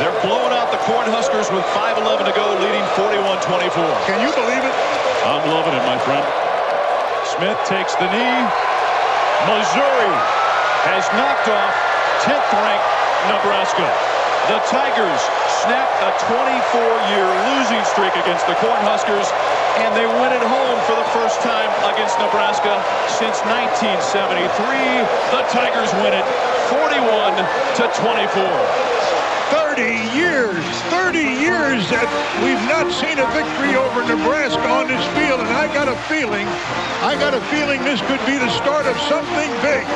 [0.00, 4.06] They're blowing out the Cornhuskers with 5.11 to go, leading 41-24.
[4.06, 4.74] Can you believe it?
[5.28, 6.24] I'm loving it, my friend.
[7.36, 8.69] Smith takes the knee.
[9.48, 10.12] Missouri
[10.84, 11.72] has knocked off
[12.28, 12.84] 10th ranked
[13.32, 13.88] Nebraska.
[14.52, 15.20] The Tigers
[15.64, 19.32] snap a 24-year losing streak against the Cornhuskers
[19.80, 25.08] and they win it home for the first time against Nebraska since 1973.
[25.32, 26.26] The Tigers win it
[26.68, 27.36] 41
[27.80, 28.99] to 24.
[29.76, 32.10] 30 years, 30 years that
[32.42, 36.44] we've not seen a victory over Nebraska on this field, and I got a feeling,
[37.06, 39.86] I got a feeling this could be the start of something big.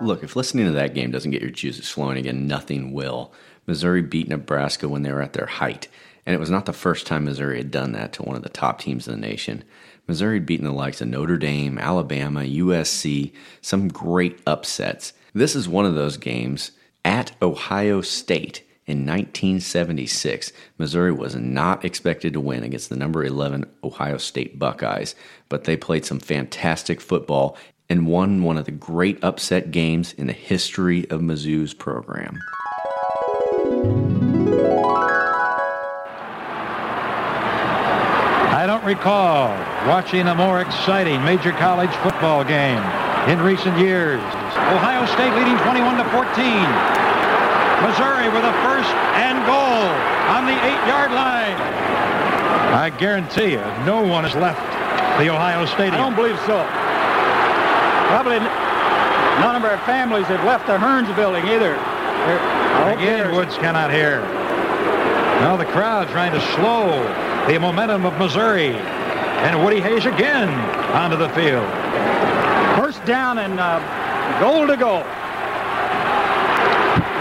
[0.00, 3.32] Look, if listening to that game doesn't get your juices flowing again, nothing will.
[3.66, 5.88] Missouri beat Nebraska when they were at their height,
[6.24, 8.48] and it was not the first time Missouri had done that to one of the
[8.48, 9.64] top teams in the nation.
[10.06, 15.12] Missouri had beaten the likes of Notre Dame, Alabama, USC, some great upsets.
[15.34, 16.72] This is one of those games
[17.04, 20.52] at Ohio State in 1976.
[20.78, 25.14] Missouri was not expected to win against the number 11 Ohio State Buckeyes,
[25.48, 27.56] but they played some fantastic football
[27.88, 32.38] and won one of the great upset games in the history of Mizzou's program.
[38.66, 39.46] I don't recall
[39.86, 42.82] watching a more exciting major college football game
[43.30, 44.18] in recent years.
[44.74, 46.26] Ohio State leading 21 to 14.
[47.86, 48.90] Missouri with a first
[49.22, 49.86] and goal
[50.34, 51.54] on the eight-yard line.
[52.74, 54.58] I guarantee you, no one has left
[55.22, 55.94] the Ohio Stadium.
[55.94, 56.58] I don't believe so.
[58.10, 58.42] Probably
[59.46, 61.78] none of our families have left the Hearnes building either.
[62.90, 64.22] Again, Woods cannot hear.
[65.38, 66.90] Now the crowd trying to slow
[67.46, 68.74] the momentum of Missouri.
[68.74, 70.48] And Woody Hayes again
[70.90, 71.66] onto the field.
[72.76, 73.78] First down and uh,
[74.40, 74.98] goal to go.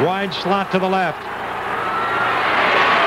[0.03, 1.21] Wide slot to the left.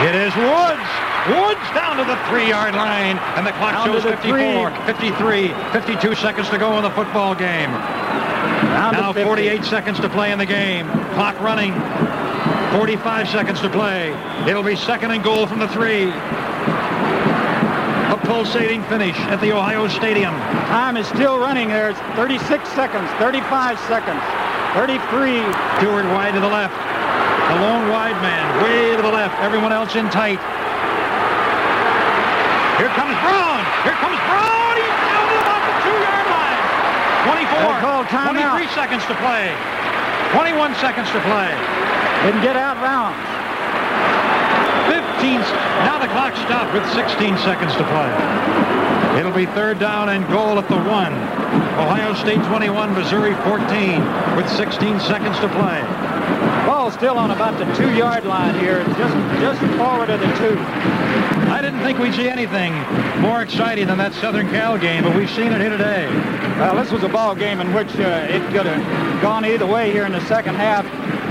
[0.03, 0.89] It is Woods.
[1.29, 6.15] Woods down to the three-yard line, and the clock Down shows the 54, 53, 52
[6.15, 7.71] seconds to go in the football game.
[7.71, 10.89] Down now 48 seconds to play in the game.
[11.15, 11.75] Clock running.
[12.79, 14.15] 45 seconds to play.
[14.49, 16.13] It'll be second and goal from the three.
[18.29, 20.37] Pulsating finish at the Ohio Stadium.
[20.69, 21.89] Time is still running there.
[21.89, 22.45] It's 36
[22.77, 24.21] seconds, 35 seconds,
[24.77, 25.41] 33.
[25.81, 26.77] Stewart wide to the left.
[26.77, 29.33] The lone wide man way to the left.
[29.41, 30.37] Everyone else in tight.
[32.77, 33.65] Here comes Brown.
[33.89, 34.73] Here comes Brown.
[34.77, 36.61] He's down to about the two-yard line.
[37.33, 37.65] 24.
[37.65, 38.61] They called timeout.
[38.61, 39.57] 23 seconds to play.
[40.37, 41.49] 21 seconds to play.
[42.29, 43.38] Didn't get out rounds.
[45.19, 45.41] 15.
[45.83, 49.19] Now the clock stopped with 16 seconds to play.
[49.19, 51.13] It'll be third down and goal at the one.
[51.75, 55.83] Ohio State 21, Missouri 14 with 16 seconds to play.
[56.67, 60.57] Ball still on about the two-yard line here, just just forward of the two.
[61.51, 62.73] I didn't think we'd see anything
[63.21, 66.07] more exciting than that Southern Cal game, but we've seen it here today.
[66.61, 69.91] Well, this was a ball game in which uh, it could have gone either way
[69.91, 70.87] here in the second half.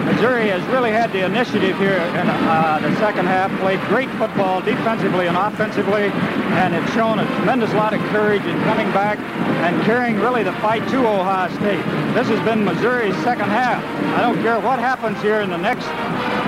[0.07, 4.61] Missouri has really had the initiative here in uh, the second half, played great football
[4.61, 6.09] defensively and offensively,
[6.55, 10.53] and it's shown a tremendous lot of courage in coming back and carrying really the
[10.53, 11.83] fight to Ohio State.
[12.15, 13.83] This has been Missouri's second half.
[14.17, 15.87] I don't care what happens here in the next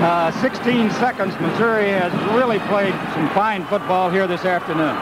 [0.00, 4.96] uh, 16 seconds, Missouri has really played some fine football here this afternoon.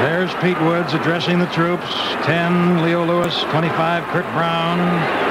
[0.00, 1.86] There's Pete Woods addressing the troops.
[2.24, 3.42] 10, Leo Lewis.
[3.50, 5.27] 25, Kurt Brown.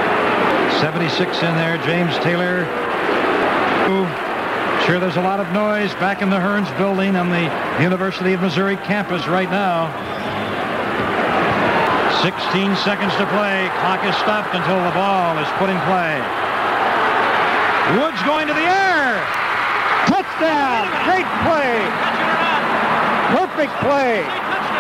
[0.80, 2.66] 76 in there, James Taylor.
[4.86, 7.50] Sure, there's a lot of noise back in the Hearnes building on the
[7.82, 9.92] University of Missouri campus right now.
[12.22, 13.70] 16 seconds to play.
[13.82, 16.22] Clock is stopped until the ball is put in play.
[18.00, 19.20] Woods going to the air.
[20.08, 20.88] Touchdown!
[21.04, 21.84] Great play!
[23.34, 24.24] Perfect play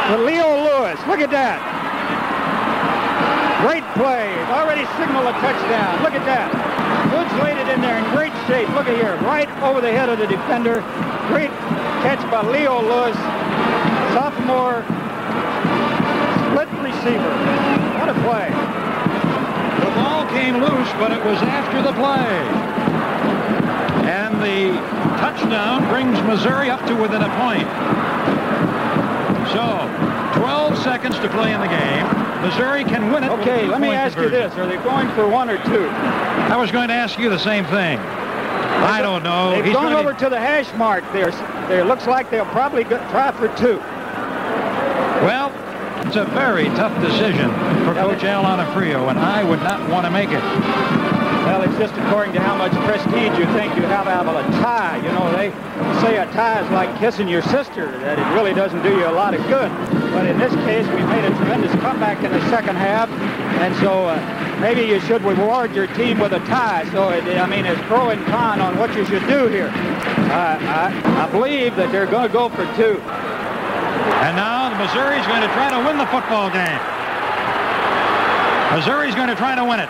[0.07, 0.99] for Leo Lewis.
[1.07, 1.76] Look at that.
[3.67, 4.31] Great play.
[4.47, 6.01] Already signaled a touchdown.
[6.01, 6.47] Look at that.
[7.11, 8.69] Woods laid it in there in great shape.
[8.71, 9.19] Look at here.
[9.27, 10.79] Right over the head of the defender.
[11.27, 11.51] Great
[11.99, 13.19] catch by Leo Lewis.
[14.15, 14.87] Sophomore
[16.47, 17.27] split receiver.
[17.99, 18.47] What a play.
[19.83, 22.39] The ball came loose, but it was after the play.
[24.07, 24.79] And the
[25.19, 27.67] touchdown brings Missouri up to within a point.
[29.51, 29.91] So,
[30.39, 32.26] 12 seconds to play in the game.
[32.41, 33.31] Missouri can win it.
[33.31, 34.53] Okay, let me ask you this.
[34.53, 35.87] Are they going for one or two?
[35.87, 37.99] I was going to ask you the same thing.
[37.99, 39.51] I don't know.
[39.51, 41.31] They've He's gone over to the hash mark there.
[41.67, 43.77] There looks like they'll probably go, try for two.
[45.25, 45.51] Well,
[46.05, 47.49] it's a very tough decision
[47.83, 50.43] for Coach Al Onofrio, and I would not want to make it.
[51.47, 54.43] Well, it's just according to how much prestige you think you have out of a
[54.59, 54.97] tie.
[54.97, 55.49] You know, they
[56.01, 59.15] say a tie is like kissing your sister, that it really doesn't do you a
[59.15, 59.71] lot of good.
[60.11, 63.09] But in this case, we made a tremendous comeback in the second half,
[63.63, 66.83] and so uh, maybe you should reward your team with a tie.
[66.91, 69.71] So, it, I mean, it's pro and con on what you should do here.
[69.71, 72.99] Uh, I, I believe that they're going to go for two.
[74.19, 76.81] And now the Missouri's going to try to win the football game.
[78.75, 79.87] Missouri's going to try to win it.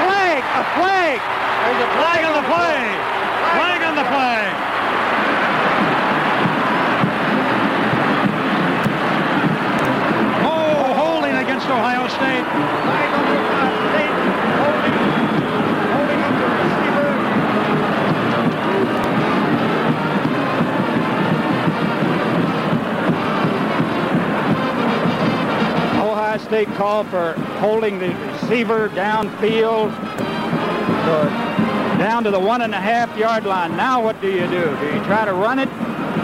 [0.00, 0.42] Flag!
[0.60, 1.16] A flag!
[1.64, 2.84] There's a flag on the play.
[3.56, 4.52] Flag on the play.
[10.44, 12.44] Oh, holding against Ohio State.
[12.44, 14.12] Flag on Ohio State.
[14.60, 14.94] Holding,
[15.96, 17.08] holding up the receiver.
[26.02, 29.90] Ohio State called for holding the receiver downfield,
[31.98, 33.76] down to the one and a half yard line.
[33.76, 34.76] Now what do you do?
[34.76, 35.68] Do you try to run it,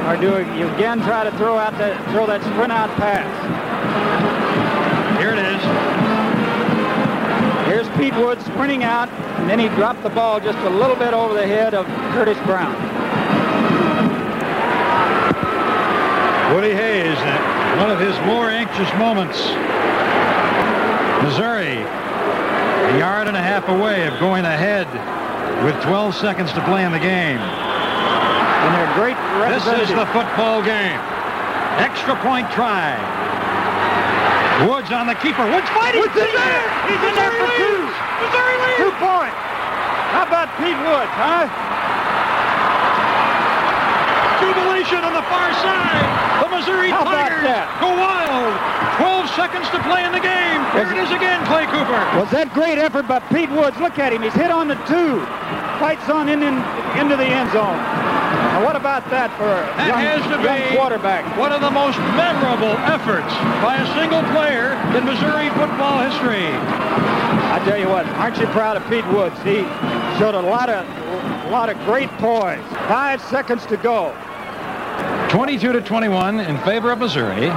[0.07, 3.27] or do you again try to throw out that throw that sprint out pass?
[5.21, 5.63] Here it is.
[7.67, 9.09] Here's Pete Wood sprinting out,
[9.39, 12.39] and then he dropped the ball just a little bit over the head of Curtis
[12.47, 12.75] Brown.
[16.55, 17.19] Woody Hayes,
[17.81, 19.37] one of his more anxious moments.
[21.23, 24.85] Missouri, a yard and a half away of going ahead
[25.65, 27.41] with 12 seconds to play in the game.
[27.41, 29.17] And they're great
[29.49, 31.01] This is the football game.
[31.81, 33.01] Extra point try.
[34.69, 35.41] Woods on the keeper.
[35.49, 36.05] Woods fighting.
[36.05, 36.65] Woods in there.
[36.85, 37.81] He's in there for two.
[38.21, 38.77] Missouri leads.
[38.77, 39.41] Two points.
[40.13, 41.66] How about Pete Woods, huh?
[44.47, 46.07] Jubilation on the far side.
[46.47, 47.43] The Missouri How Tigers
[47.83, 48.55] go wild.
[49.03, 50.63] 12 seconds to play in the game.
[50.71, 51.99] Here it is again, Clay Cooper.
[52.15, 53.77] Was that great effort by Pete Woods?
[53.83, 54.23] Look at him.
[54.23, 55.19] He's hit on the two.
[55.83, 56.55] Fights on in, in
[56.97, 57.77] into the end zone.
[57.77, 61.27] Now, what about that for That young, has to be quarterback?
[61.37, 63.29] one of the most memorable efforts
[63.61, 66.49] by a single player in Missouri football history.
[67.53, 69.37] I tell you what, aren't you proud of Pete Woods?
[69.43, 69.67] He
[70.17, 70.87] showed a lot of
[71.47, 72.63] a lot of great poise.
[72.89, 74.11] Five seconds to go.
[75.37, 77.53] 22 to 21 in favor of Missouri.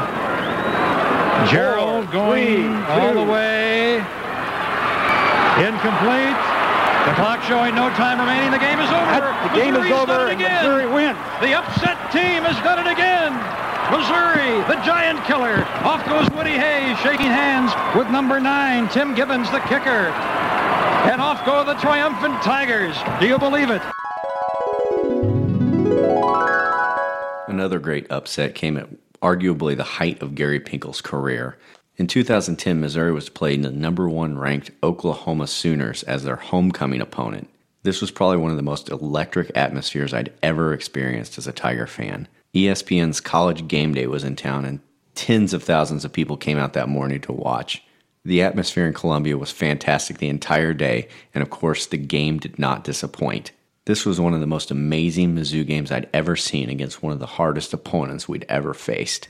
[1.47, 3.95] Gerald going all the way.
[5.63, 6.35] Incomplete.
[7.07, 8.51] The clock showing no time remaining.
[8.51, 9.31] The game is over.
[9.47, 10.59] The game is over again.
[10.59, 11.17] Missouri wins.
[11.39, 13.31] The upset team has done it again.
[13.95, 15.63] Missouri, the giant killer.
[15.87, 20.11] Off goes Woody Hayes, shaking hands with number nine, Tim Gibbons, the kicker.
[21.07, 22.97] And off go the triumphant Tigers.
[23.21, 23.81] Do you believe it?
[27.59, 28.87] Another great upset came at
[29.21, 31.57] arguably the height of Gary Pinkel's career.
[31.97, 37.49] In 2010, Missouri was playing the number one ranked Oklahoma Sooners as their homecoming opponent.
[37.83, 41.85] This was probably one of the most electric atmospheres I'd ever experienced as a Tiger
[41.85, 42.29] fan.
[42.53, 44.79] ESPN's College Game Day was in town, and
[45.13, 47.83] tens of thousands of people came out that morning to watch.
[48.23, 52.57] The atmosphere in Columbia was fantastic the entire day, and of course, the game did
[52.57, 53.51] not disappoint.
[53.89, 57.17] This was one of the most amazing Mizzou games I'd ever seen against one of
[57.17, 59.27] the hardest opponents we'd ever faced.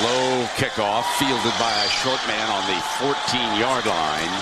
[0.00, 4.34] Low kickoff fielded by a short man on the 14-yard line.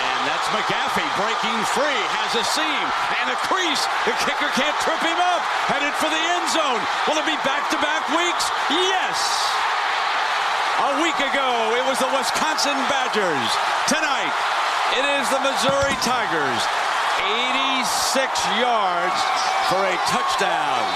[0.00, 2.86] And that's McGaffie breaking free, has a seam
[3.20, 3.84] and a crease.
[4.08, 5.44] The kicker can't trip him up.
[5.68, 6.80] Headed for the end zone.
[7.04, 8.48] Will it be back-to-back weeks?
[8.72, 9.60] Yes.
[10.80, 13.50] A week ago, it was the Wisconsin Badgers.
[13.84, 14.32] Tonight,
[14.96, 16.62] it is the Missouri Tigers.
[17.20, 17.84] 86
[18.56, 19.20] yards
[19.68, 20.88] for a touchdown.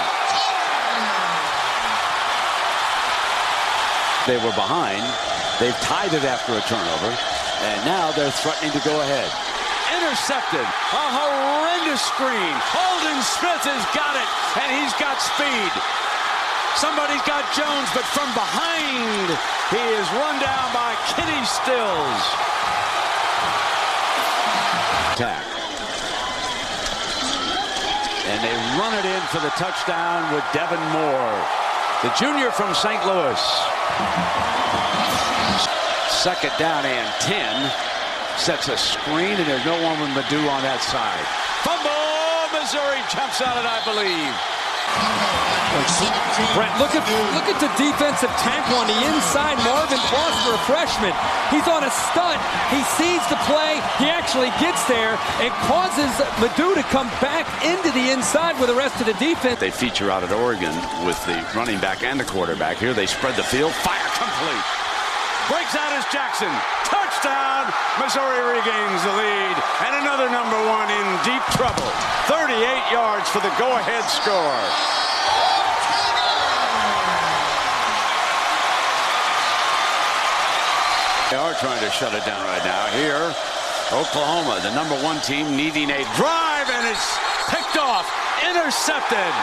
[4.25, 5.05] They were behind.
[5.61, 7.13] They've tied it after a turnover.
[7.69, 9.29] And now they're threatening to go ahead.
[10.01, 10.65] Intercepted.
[10.65, 12.57] A horrendous screen.
[12.73, 14.29] Holden Smith has got it.
[14.57, 16.04] And he's got speed.
[16.75, 19.31] Somebody's got Jones, but from behind,
[19.71, 22.23] he is run down by Kenny Stills.
[25.15, 25.45] Attack.
[28.27, 31.39] And they run it in for the touchdown with De'Vion Moore,
[32.03, 32.99] the junior from St.
[33.05, 33.39] Louis.
[36.11, 37.71] Second down and 10.
[38.37, 41.23] Sets a screen, and there's no one with Madu on that side.
[41.63, 41.95] Fumble!
[42.51, 44.54] Missouri jumps on it, I believe.
[46.55, 47.03] Brent, look at
[47.35, 49.59] look at the defensive tackle on the inside.
[49.67, 51.11] Marvin Foster, a freshman.
[51.51, 52.39] He's on a stunt.
[52.71, 53.83] He sees the play.
[53.99, 58.75] He actually gets there and causes Madu to come back into the inside with the
[58.75, 59.59] rest of the defense.
[59.59, 60.73] They feature out at Oregon
[61.05, 62.77] with the running back and the quarterback.
[62.77, 63.73] Here they spread the field.
[63.83, 64.65] Fire complete.
[65.51, 66.51] Breaks out as Jackson.
[66.87, 67.04] Touchdown!
[67.25, 67.73] Touchdown.
[67.97, 69.55] Missouri regains the lead.
[69.81, 71.89] And another number one in deep trouble.
[72.29, 72.53] 38
[72.91, 74.61] yards for the go-ahead score.
[81.31, 82.85] They are trying to shut it down right now.
[82.93, 83.33] Here,
[83.91, 87.17] Oklahoma, the number one team, needing a drive, and it's
[87.49, 88.05] picked off,
[88.45, 89.33] intercepted.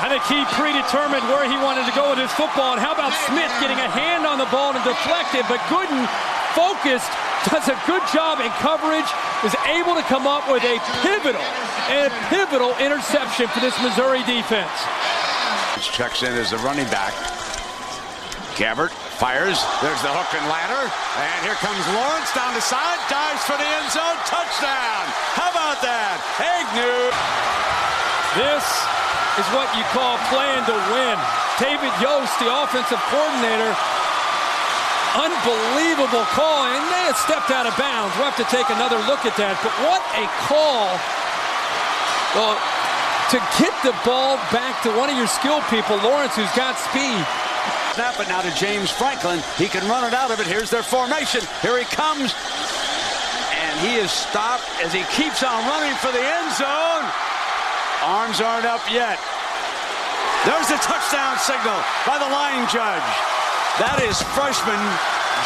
[0.00, 2.72] I think he predetermined where he wanted to go with his football.
[2.72, 6.06] And how about Smith getting a hand on the ball and deflected, but Gooden
[6.54, 7.10] focused,
[7.48, 9.08] does a good job in coverage,
[9.44, 11.44] is able to come up with a pivotal
[11.88, 14.72] and a pivotal interception for this Missouri defense.
[15.80, 17.16] Checks in as the running back.
[18.60, 19.56] Gabbert fires.
[19.80, 20.84] There's the hook and ladder.
[21.16, 23.00] And here comes Lawrence down the side.
[23.08, 24.20] Dives for the end zone.
[24.28, 25.04] Touchdown.
[25.32, 26.20] How about that?
[26.36, 27.08] Egnew.
[28.36, 28.64] This
[29.40, 31.16] is what you call playing to win.
[31.56, 33.72] David Yost, the offensive coordinator,
[35.16, 36.66] unbelievable call.
[36.70, 38.14] And they have stepped out of bounds.
[38.16, 39.58] We'll have to take another look at that.
[39.62, 40.90] But what a call.
[42.36, 42.54] Well,
[43.34, 47.22] to get the ball back to one of your skilled people, Lawrence, who's got speed.
[47.94, 49.42] Snap it now to James Franklin.
[49.58, 50.46] He can run it out of it.
[50.46, 51.42] Here's their formation.
[51.62, 52.34] Here he comes.
[53.54, 57.04] And he is stopped as he keeps on running for the end zone.
[58.02, 59.18] Arms aren't up yet.
[60.46, 63.39] There's the touchdown signal by the line judge.
[63.80, 64.76] That is freshman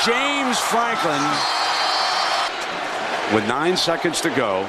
[0.03, 1.23] James Franklin.
[3.31, 4.67] With nine seconds to go,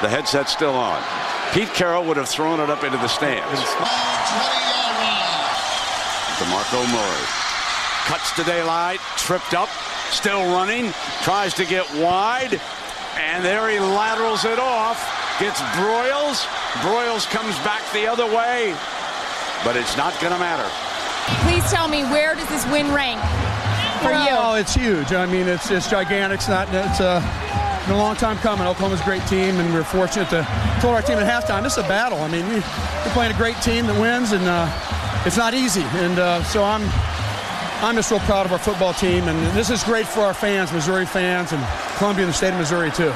[0.00, 1.04] the headset's still on.
[1.52, 3.60] Pete Carroll would have thrown it up into the stands.
[6.40, 7.26] DeMarco Murray
[8.08, 9.68] cuts to daylight, tripped up,
[10.08, 10.90] still running,
[11.20, 12.58] tries to get wide,
[13.18, 14.96] and there he laterals it off,
[15.38, 16.46] gets Broyles.
[16.80, 18.74] Broyles comes back the other way,
[19.64, 20.85] but it's not going to matter.
[21.42, 23.20] Please tell me where does this win rank
[24.00, 24.60] for well, you?
[24.60, 25.12] it's huge.
[25.12, 26.38] I mean, it's it's gigantic.
[26.38, 26.68] It's not.
[26.72, 27.20] It's uh,
[27.86, 28.66] been a long time coming.
[28.66, 30.46] Oklahoma's a great team, and we're fortunate to
[30.80, 31.62] told our team at halftime.
[31.62, 32.20] This is a battle.
[32.20, 34.68] I mean, we, we're playing a great team that wins, and uh,
[35.24, 35.82] it's not easy.
[36.04, 36.82] And uh, so I'm
[37.82, 40.72] I'm just real proud of our football team, and this is great for our fans,
[40.72, 41.62] Missouri fans, and
[41.98, 43.10] Columbia and the state of Missouri too.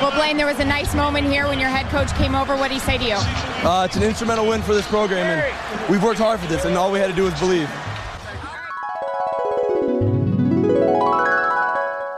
[0.00, 2.54] Well, Blaine, there was a nice moment here when your head coach came over.
[2.56, 3.16] What did he say to you?
[3.16, 6.76] Uh, it's an instrumental win for this program, and we've worked hard for this, and
[6.76, 7.68] all we had to do was believe.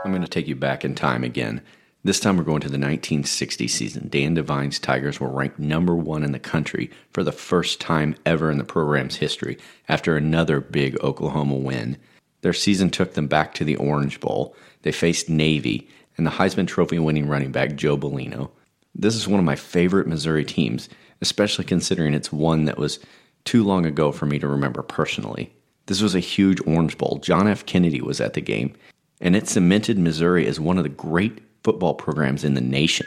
[0.05, 1.61] I'm going to take you back in time again.
[2.03, 4.07] This time we're going to the 1960 season.
[4.09, 8.49] Dan Devine's Tigers were ranked number one in the country for the first time ever
[8.49, 11.97] in the program's history after another big Oklahoma win.
[12.41, 14.55] Their season took them back to the Orange Bowl.
[14.81, 15.87] They faced Navy
[16.17, 18.49] and the Heisman Trophy winning running back Joe Bellino.
[18.95, 20.89] This is one of my favorite Missouri teams,
[21.21, 22.99] especially considering it's one that was
[23.45, 25.53] too long ago for me to remember personally.
[25.85, 27.19] This was a huge Orange Bowl.
[27.21, 27.67] John F.
[27.67, 28.73] Kennedy was at the game,
[29.19, 33.05] and it cemented Missouri as one of the great football programs in the nation.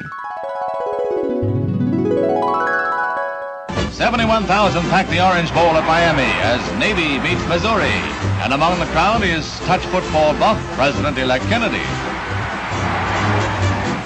[3.92, 7.94] 71,000 pack the Orange Bowl at Miami as Navy beats Missouri.
[8.42, 11.82] And among the crowd is touch football buff President-elect Kennedy.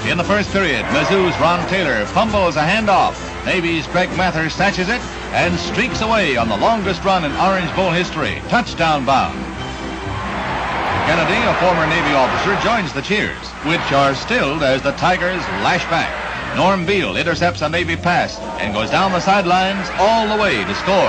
[0.08, 3.16] In the first period, Mizzou's Ron Taylor fumbles a handoff.
[3.44, 5.00] Navy's Greg Mather snatches it
[5.32, 9.57] and streaks away on the longest run in Orange Bowl history, touchdown bound.
[11.08, 15.82] Kennedy, a former Navy officer, joins the cheers, which are stilled as the Tigers lash
[15.88, 16.12] back.
[16.54, 20.74] Norm Beal intercepts a Navy pass and goes down the sidelines all the way to
[20.74, 21.08] score.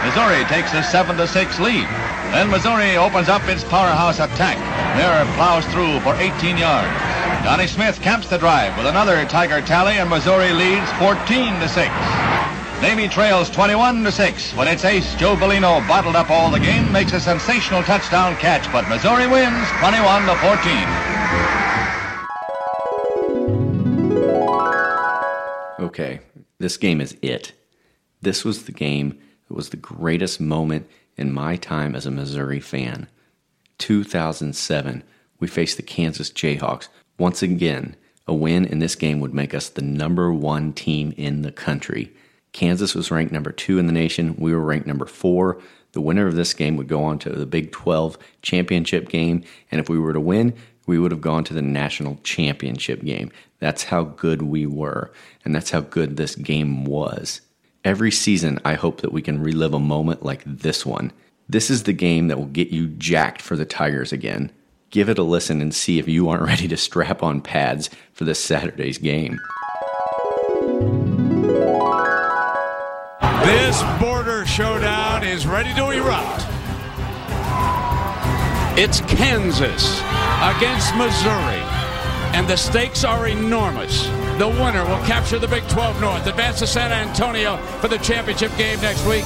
[0.00, 1.84] Missouri takes a 7-6 lead.
[2.32, 4.56] Then Missouri opens up its powerhouse attack.
[4.96, 6.88] Miller plows through for 18 yards.
[7.44, 12.53] Donnie Smith caps the drive with another Tiger tally, and Missouri leads 14 to 6.
[12.84, 16.92] Navy trails 21 to 6 when its ace Joe Bellino bottled up all the game,
[16.92, 20.34] makes a sensational touchdown catch, but Missouri wins 21 to
[25.78, 25.86] 14.
[25.86, 26.20] Okay,
[26.58, 27.52] this game is it.
[28.20, 29.18] This was the game
[29.48, 33.08] that was the greatest moment in my time as a Missouri fan.
[33.78, 35.02] 2007,
[35.40, 36.88] we faced the Kansas Jayhawks.
[37.18, 41.40] Once again, a win in this game would make us the number one team in
[41.40, 42.12] the country.
[42.54, 44.36] Kansas was ranked number two in the nation.
[44.38, 45.60] We were ranked number four.
[45.92, 49.42] The winner of this game would go on to the Big 12 championship game.
[49.70, 50.54] And if we were to win,
[50.86, 53.32] we would have gone to the national championship game.
[53.58, 55.12] That's how good we were.
[55.44, 57.40] And that's how good this game was.
[57.84, 61.12] Every season, I hope that we can relive a moment like this one.
[61.48, 64.52] This is the game that will get you jacked for the Tigers again.
[64.90, 68.24] Give it a listen and see if you aren't ready to strap on pads for
[68.24, 69.40] this Saturday's game.
[73.44, 76.46] This border showdown is ready to erupt.
[78.78, 80.00] It's Kansas
[80.40, 81.60] against Missouri,
[82.32, 84.06] and the stakes are enormous.
[84.38, 88.50] The winner will capture the Big 12 North, advance to San Antonio for the championship
[88.56, 89.24] game next week,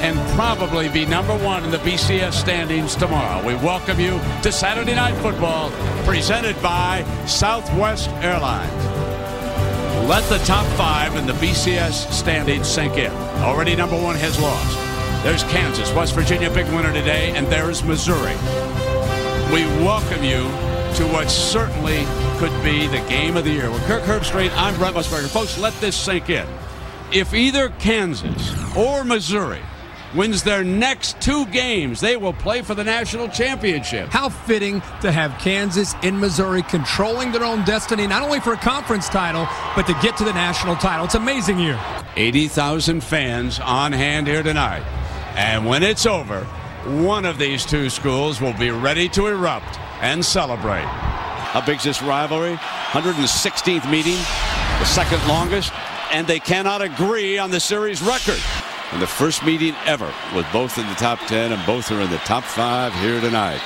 [0.00, 3.46] and probably be number one in the BCS standings tomorrow.
[3.46, 5.70] We welcome you to Saturday Night Football,
[6.06, 8.97] presented by Southwest Airlines.
[10.06, 13.10] Let the top five in the BCS standings sink in.
[13.42, 15.24] Already number one has lost.
[15.24, 18.34] There's Kansas, West Virginia, big winner today, and there's Missouri.
[19.52, 20.44] We welcome you
[20.96, 22.04] to what certainly
[22.38, 23.70] could be the game of the year.
[23.70, 25.28] With Kirk Herbstreit, I'm Brent Musburger.
[25.28, 26.46] Folks, let this sink in.
[27.12, 29.62] If either Kansas or Missouri
[30.14, 34.08] wins their next two games, they will play for the national championship.
[34.08, 38.56] How fitting to have Kansas and Missouri controlling their own destiny, not only for a
[38.56, 39.46] conference title,
[39.76, 41.04] but to get to the national title.
[41.04, 41.80] It's amazing year.
[42.16, 44.82] 80,000 fans on hand here tonight.
[45.34, 46.44] And when it's over,
[46.84, 50.86] one of these two schools will be ready to erupt and celebrate.
[50.86, 52.56] How big's this rivalry?
[52.92, 54.18] 116th meeting,
[54.78, 55.72] the second longest,
[56.12, 58.40] and they cannot agree on the series record.
[58.92, 62.10] And the first meeting ever with both in the top 10 and both are in
[62.10, 63.60] the top five here tonight.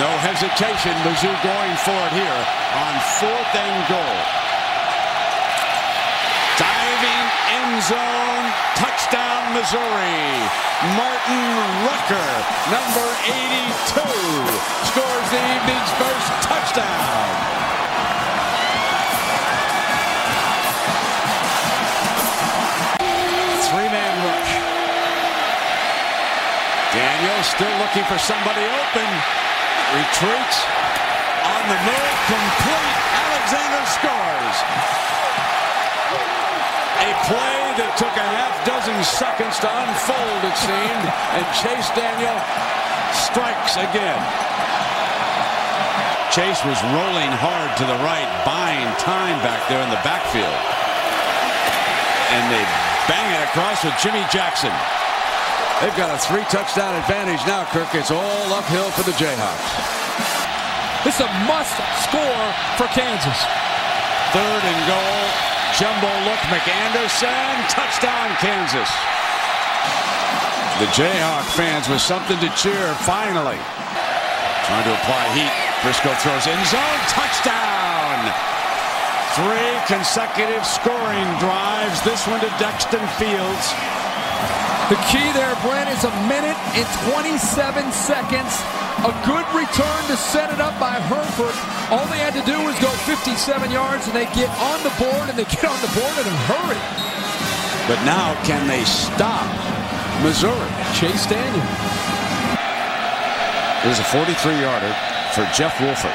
[0.00, 2.40] No hesitation, Mizzou going for it here
[2.72, 4.16] on fourth and goal.
[6.56, 8.46] Diving end zone,
[8.80, 10.40] touchdown Missouri.
[10.96, 11.44] Martin
[11.84, 12.30] Rucker,
[12.72, 14.08] number 82,
[14.88, 17.63] scores the evening's first touchdown.
[26.94, 29.08] Daniel still looking for somebody open.
[29.98, 30.58] Retreats
[31.42, 32.98] on the move, complete.
[33.18, 34.56] Alexander scores.
[37.02, 42.38] A play that took a half dozen seconds to unfold, it seemed, and Chase Daniel
[43.10, 44.22] strikes again.
[46.30, 50.58] Chase was rolling hard to the right, buying time back there in the backfield.
[52.38, 52.62] And they
[53.10, 54.72] bang it across with Jimmy Jackson.
[55.82, 57.90] They've got a three touchdown advantage now, Kirk.
[57.94, 59.70] It's all uphill for the Jayhawks.
[61.02, 61.74] This is a must
[62.06, 62.44] score
[62.78, 63.40] for Kansas.
[64.30, 65.20] Third and goal.
[65.74, 68.88] Jumbo look, McAnderson, touchdown Kansas.
[70.78, 73.58] The Jayhawk fans with something to cheer finally.
[74.64, 75.54] Trying to apply heat.
[75.82, 78.18] Briscoe throws in zone, touchdown.
[79.34, 82.00] Three consecutive scoring drives.
[82.02, 84.03] This one to Dexton Fields.
[84.92, 87.40] The key there, Brent, is a minute and 27
[87.88, 88.52] seconds.
[89.00, 91.56] A good return to set it up by Herford.
[91.88, 93.32] All they had to do was go 57
[93.72, 96.36] yards, and they get on the board, and they get on the board in a
[96.52, 96.76] hurry.
[97.88, 99.48] But now, can they stop
[100.20, 100.68] Missouri?
[100.92, 101.64] Chase Daniel.
[103.88, 104.92] This is a 43-yarder
[105.32, 106.12] for Jeff Wolfert.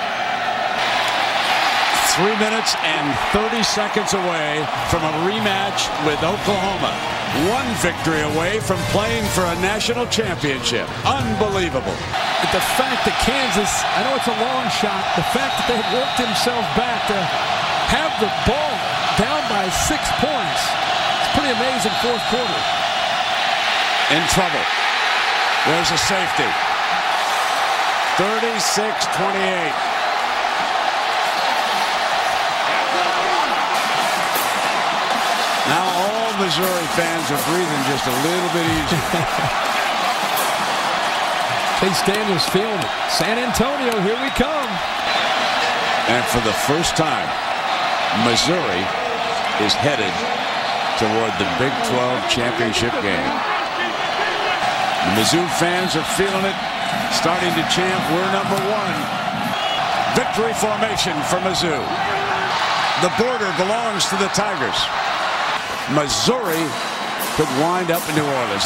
[2.14, 4.62] Three minutes and 30 seconds away
[4.94, 7.19] from a rematch with Oklahoma
[7.52, 10.90] one victory away from playing for a national championship.
[11.06, 11.96] Unbelievable.
[12.50, 16.18] The fact that Kansas, I know it's a long shot, the fact that they've worked
[16.18, 17.18] themselves back to
[17.94, 18.76] have the ball
[19.22, 20.62] down by six points,
[21.22, 22.62] it's pretty amazing fourth quarter.
[24.16, 24.66] In trouble.
[25.70, 26.50] There's a safety.
[28.18, 29.99] 36 28.
[36.50, 38.98] Missouri fans are breathing just a little bit easier.
[41.78, 42.82] Chase Daniels it.
[43.14, 44.72] San Antonio, here we come.
[46.10, 47.30] And for the first time,
[48.26, 48.82] Missouri
[49.62, 50.10] is headed
[50.98, 53.34] toward the Big 12 championship game.
[55.06, 56.58] The Mizzou fans are feeling it,
[57.14, 58.98] starting to chant, we're number one.
[60.18, 61.78] Victory formation for Mizzou.
[63.06, 64.82] The border belongs to the Tigers.
[65.92, 66.70] Missouri
[67.36, 68.66] could wind up in New Orleans.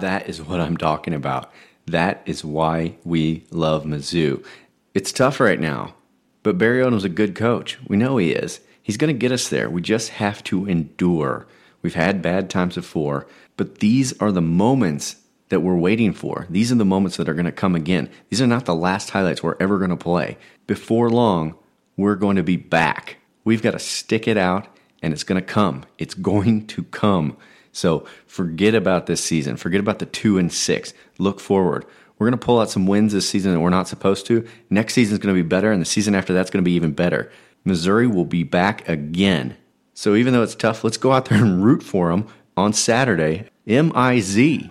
[0.00, 1.50] That is what I'm talking about.
[1.86, 4.44] That is why we love Mizzou.
[4.92, 5.94] It's tough right now,
[6.42, 7.78] but Barry Odom's a good coach.
[7.88, 8.60] We know he is.
[8.82, 9.70] He's going to get us there.
[9.70, 11.46] We just have to endure.
[11.80, 15.16] We've had bad times before, but these are the moments
[15.48, 16.46] that we're waiting for.
[16.50, 18.10] These are the moments that are going to come again.
[18.28, 20.36] These are not the last highlights we're ever going to play.
[20.66, 21.54] Before long,
[21.98, 23.18] we're going to be back.
[23.44, 24.66] We've got to stick it out,
[25.02, 25.84] and it's going to come.
[25.98, 27.36] It's going to come.
[27.72, 29.56] So forget about this season.
[29.56, 30.94] Forget about the two and six.
[31.18, 31.84] Look forward.
[32.18, 34.46] We're going to pull out some wins this season that we're not supposed to.
[34.70, 36.74] Next season is going to be better, and the season after that's going to be
[36.74, 37.30] even better.
[37.64, 39.56] Missouri will be back again.
[39.92, 42.26] So even though it's tough, let's go out there and root for them
[42.56, 43.48] on Saturday.
[43.66, 44.70] M I Z.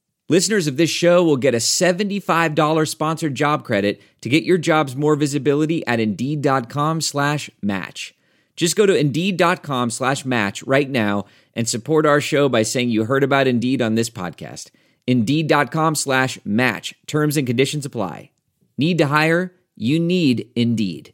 [0.31, 4.95] Listeners of this show will get a $75 sponsored job credit to get your jobs
[4.95, 8.15] more visibility at Indeed.com slash match.
[8.55, 13.03] Just go to Indeed.com slash match right now and support our show by saying you
[13.03, 14.69] heard about Indeed on this podcast.
[15.05, 16.93] Indeed.com slash match.
[17.07, 18.31] Terms and conditions apply.
[18.77, 19.53] Need to hire?
[19.75, 21.13] You need Indeed.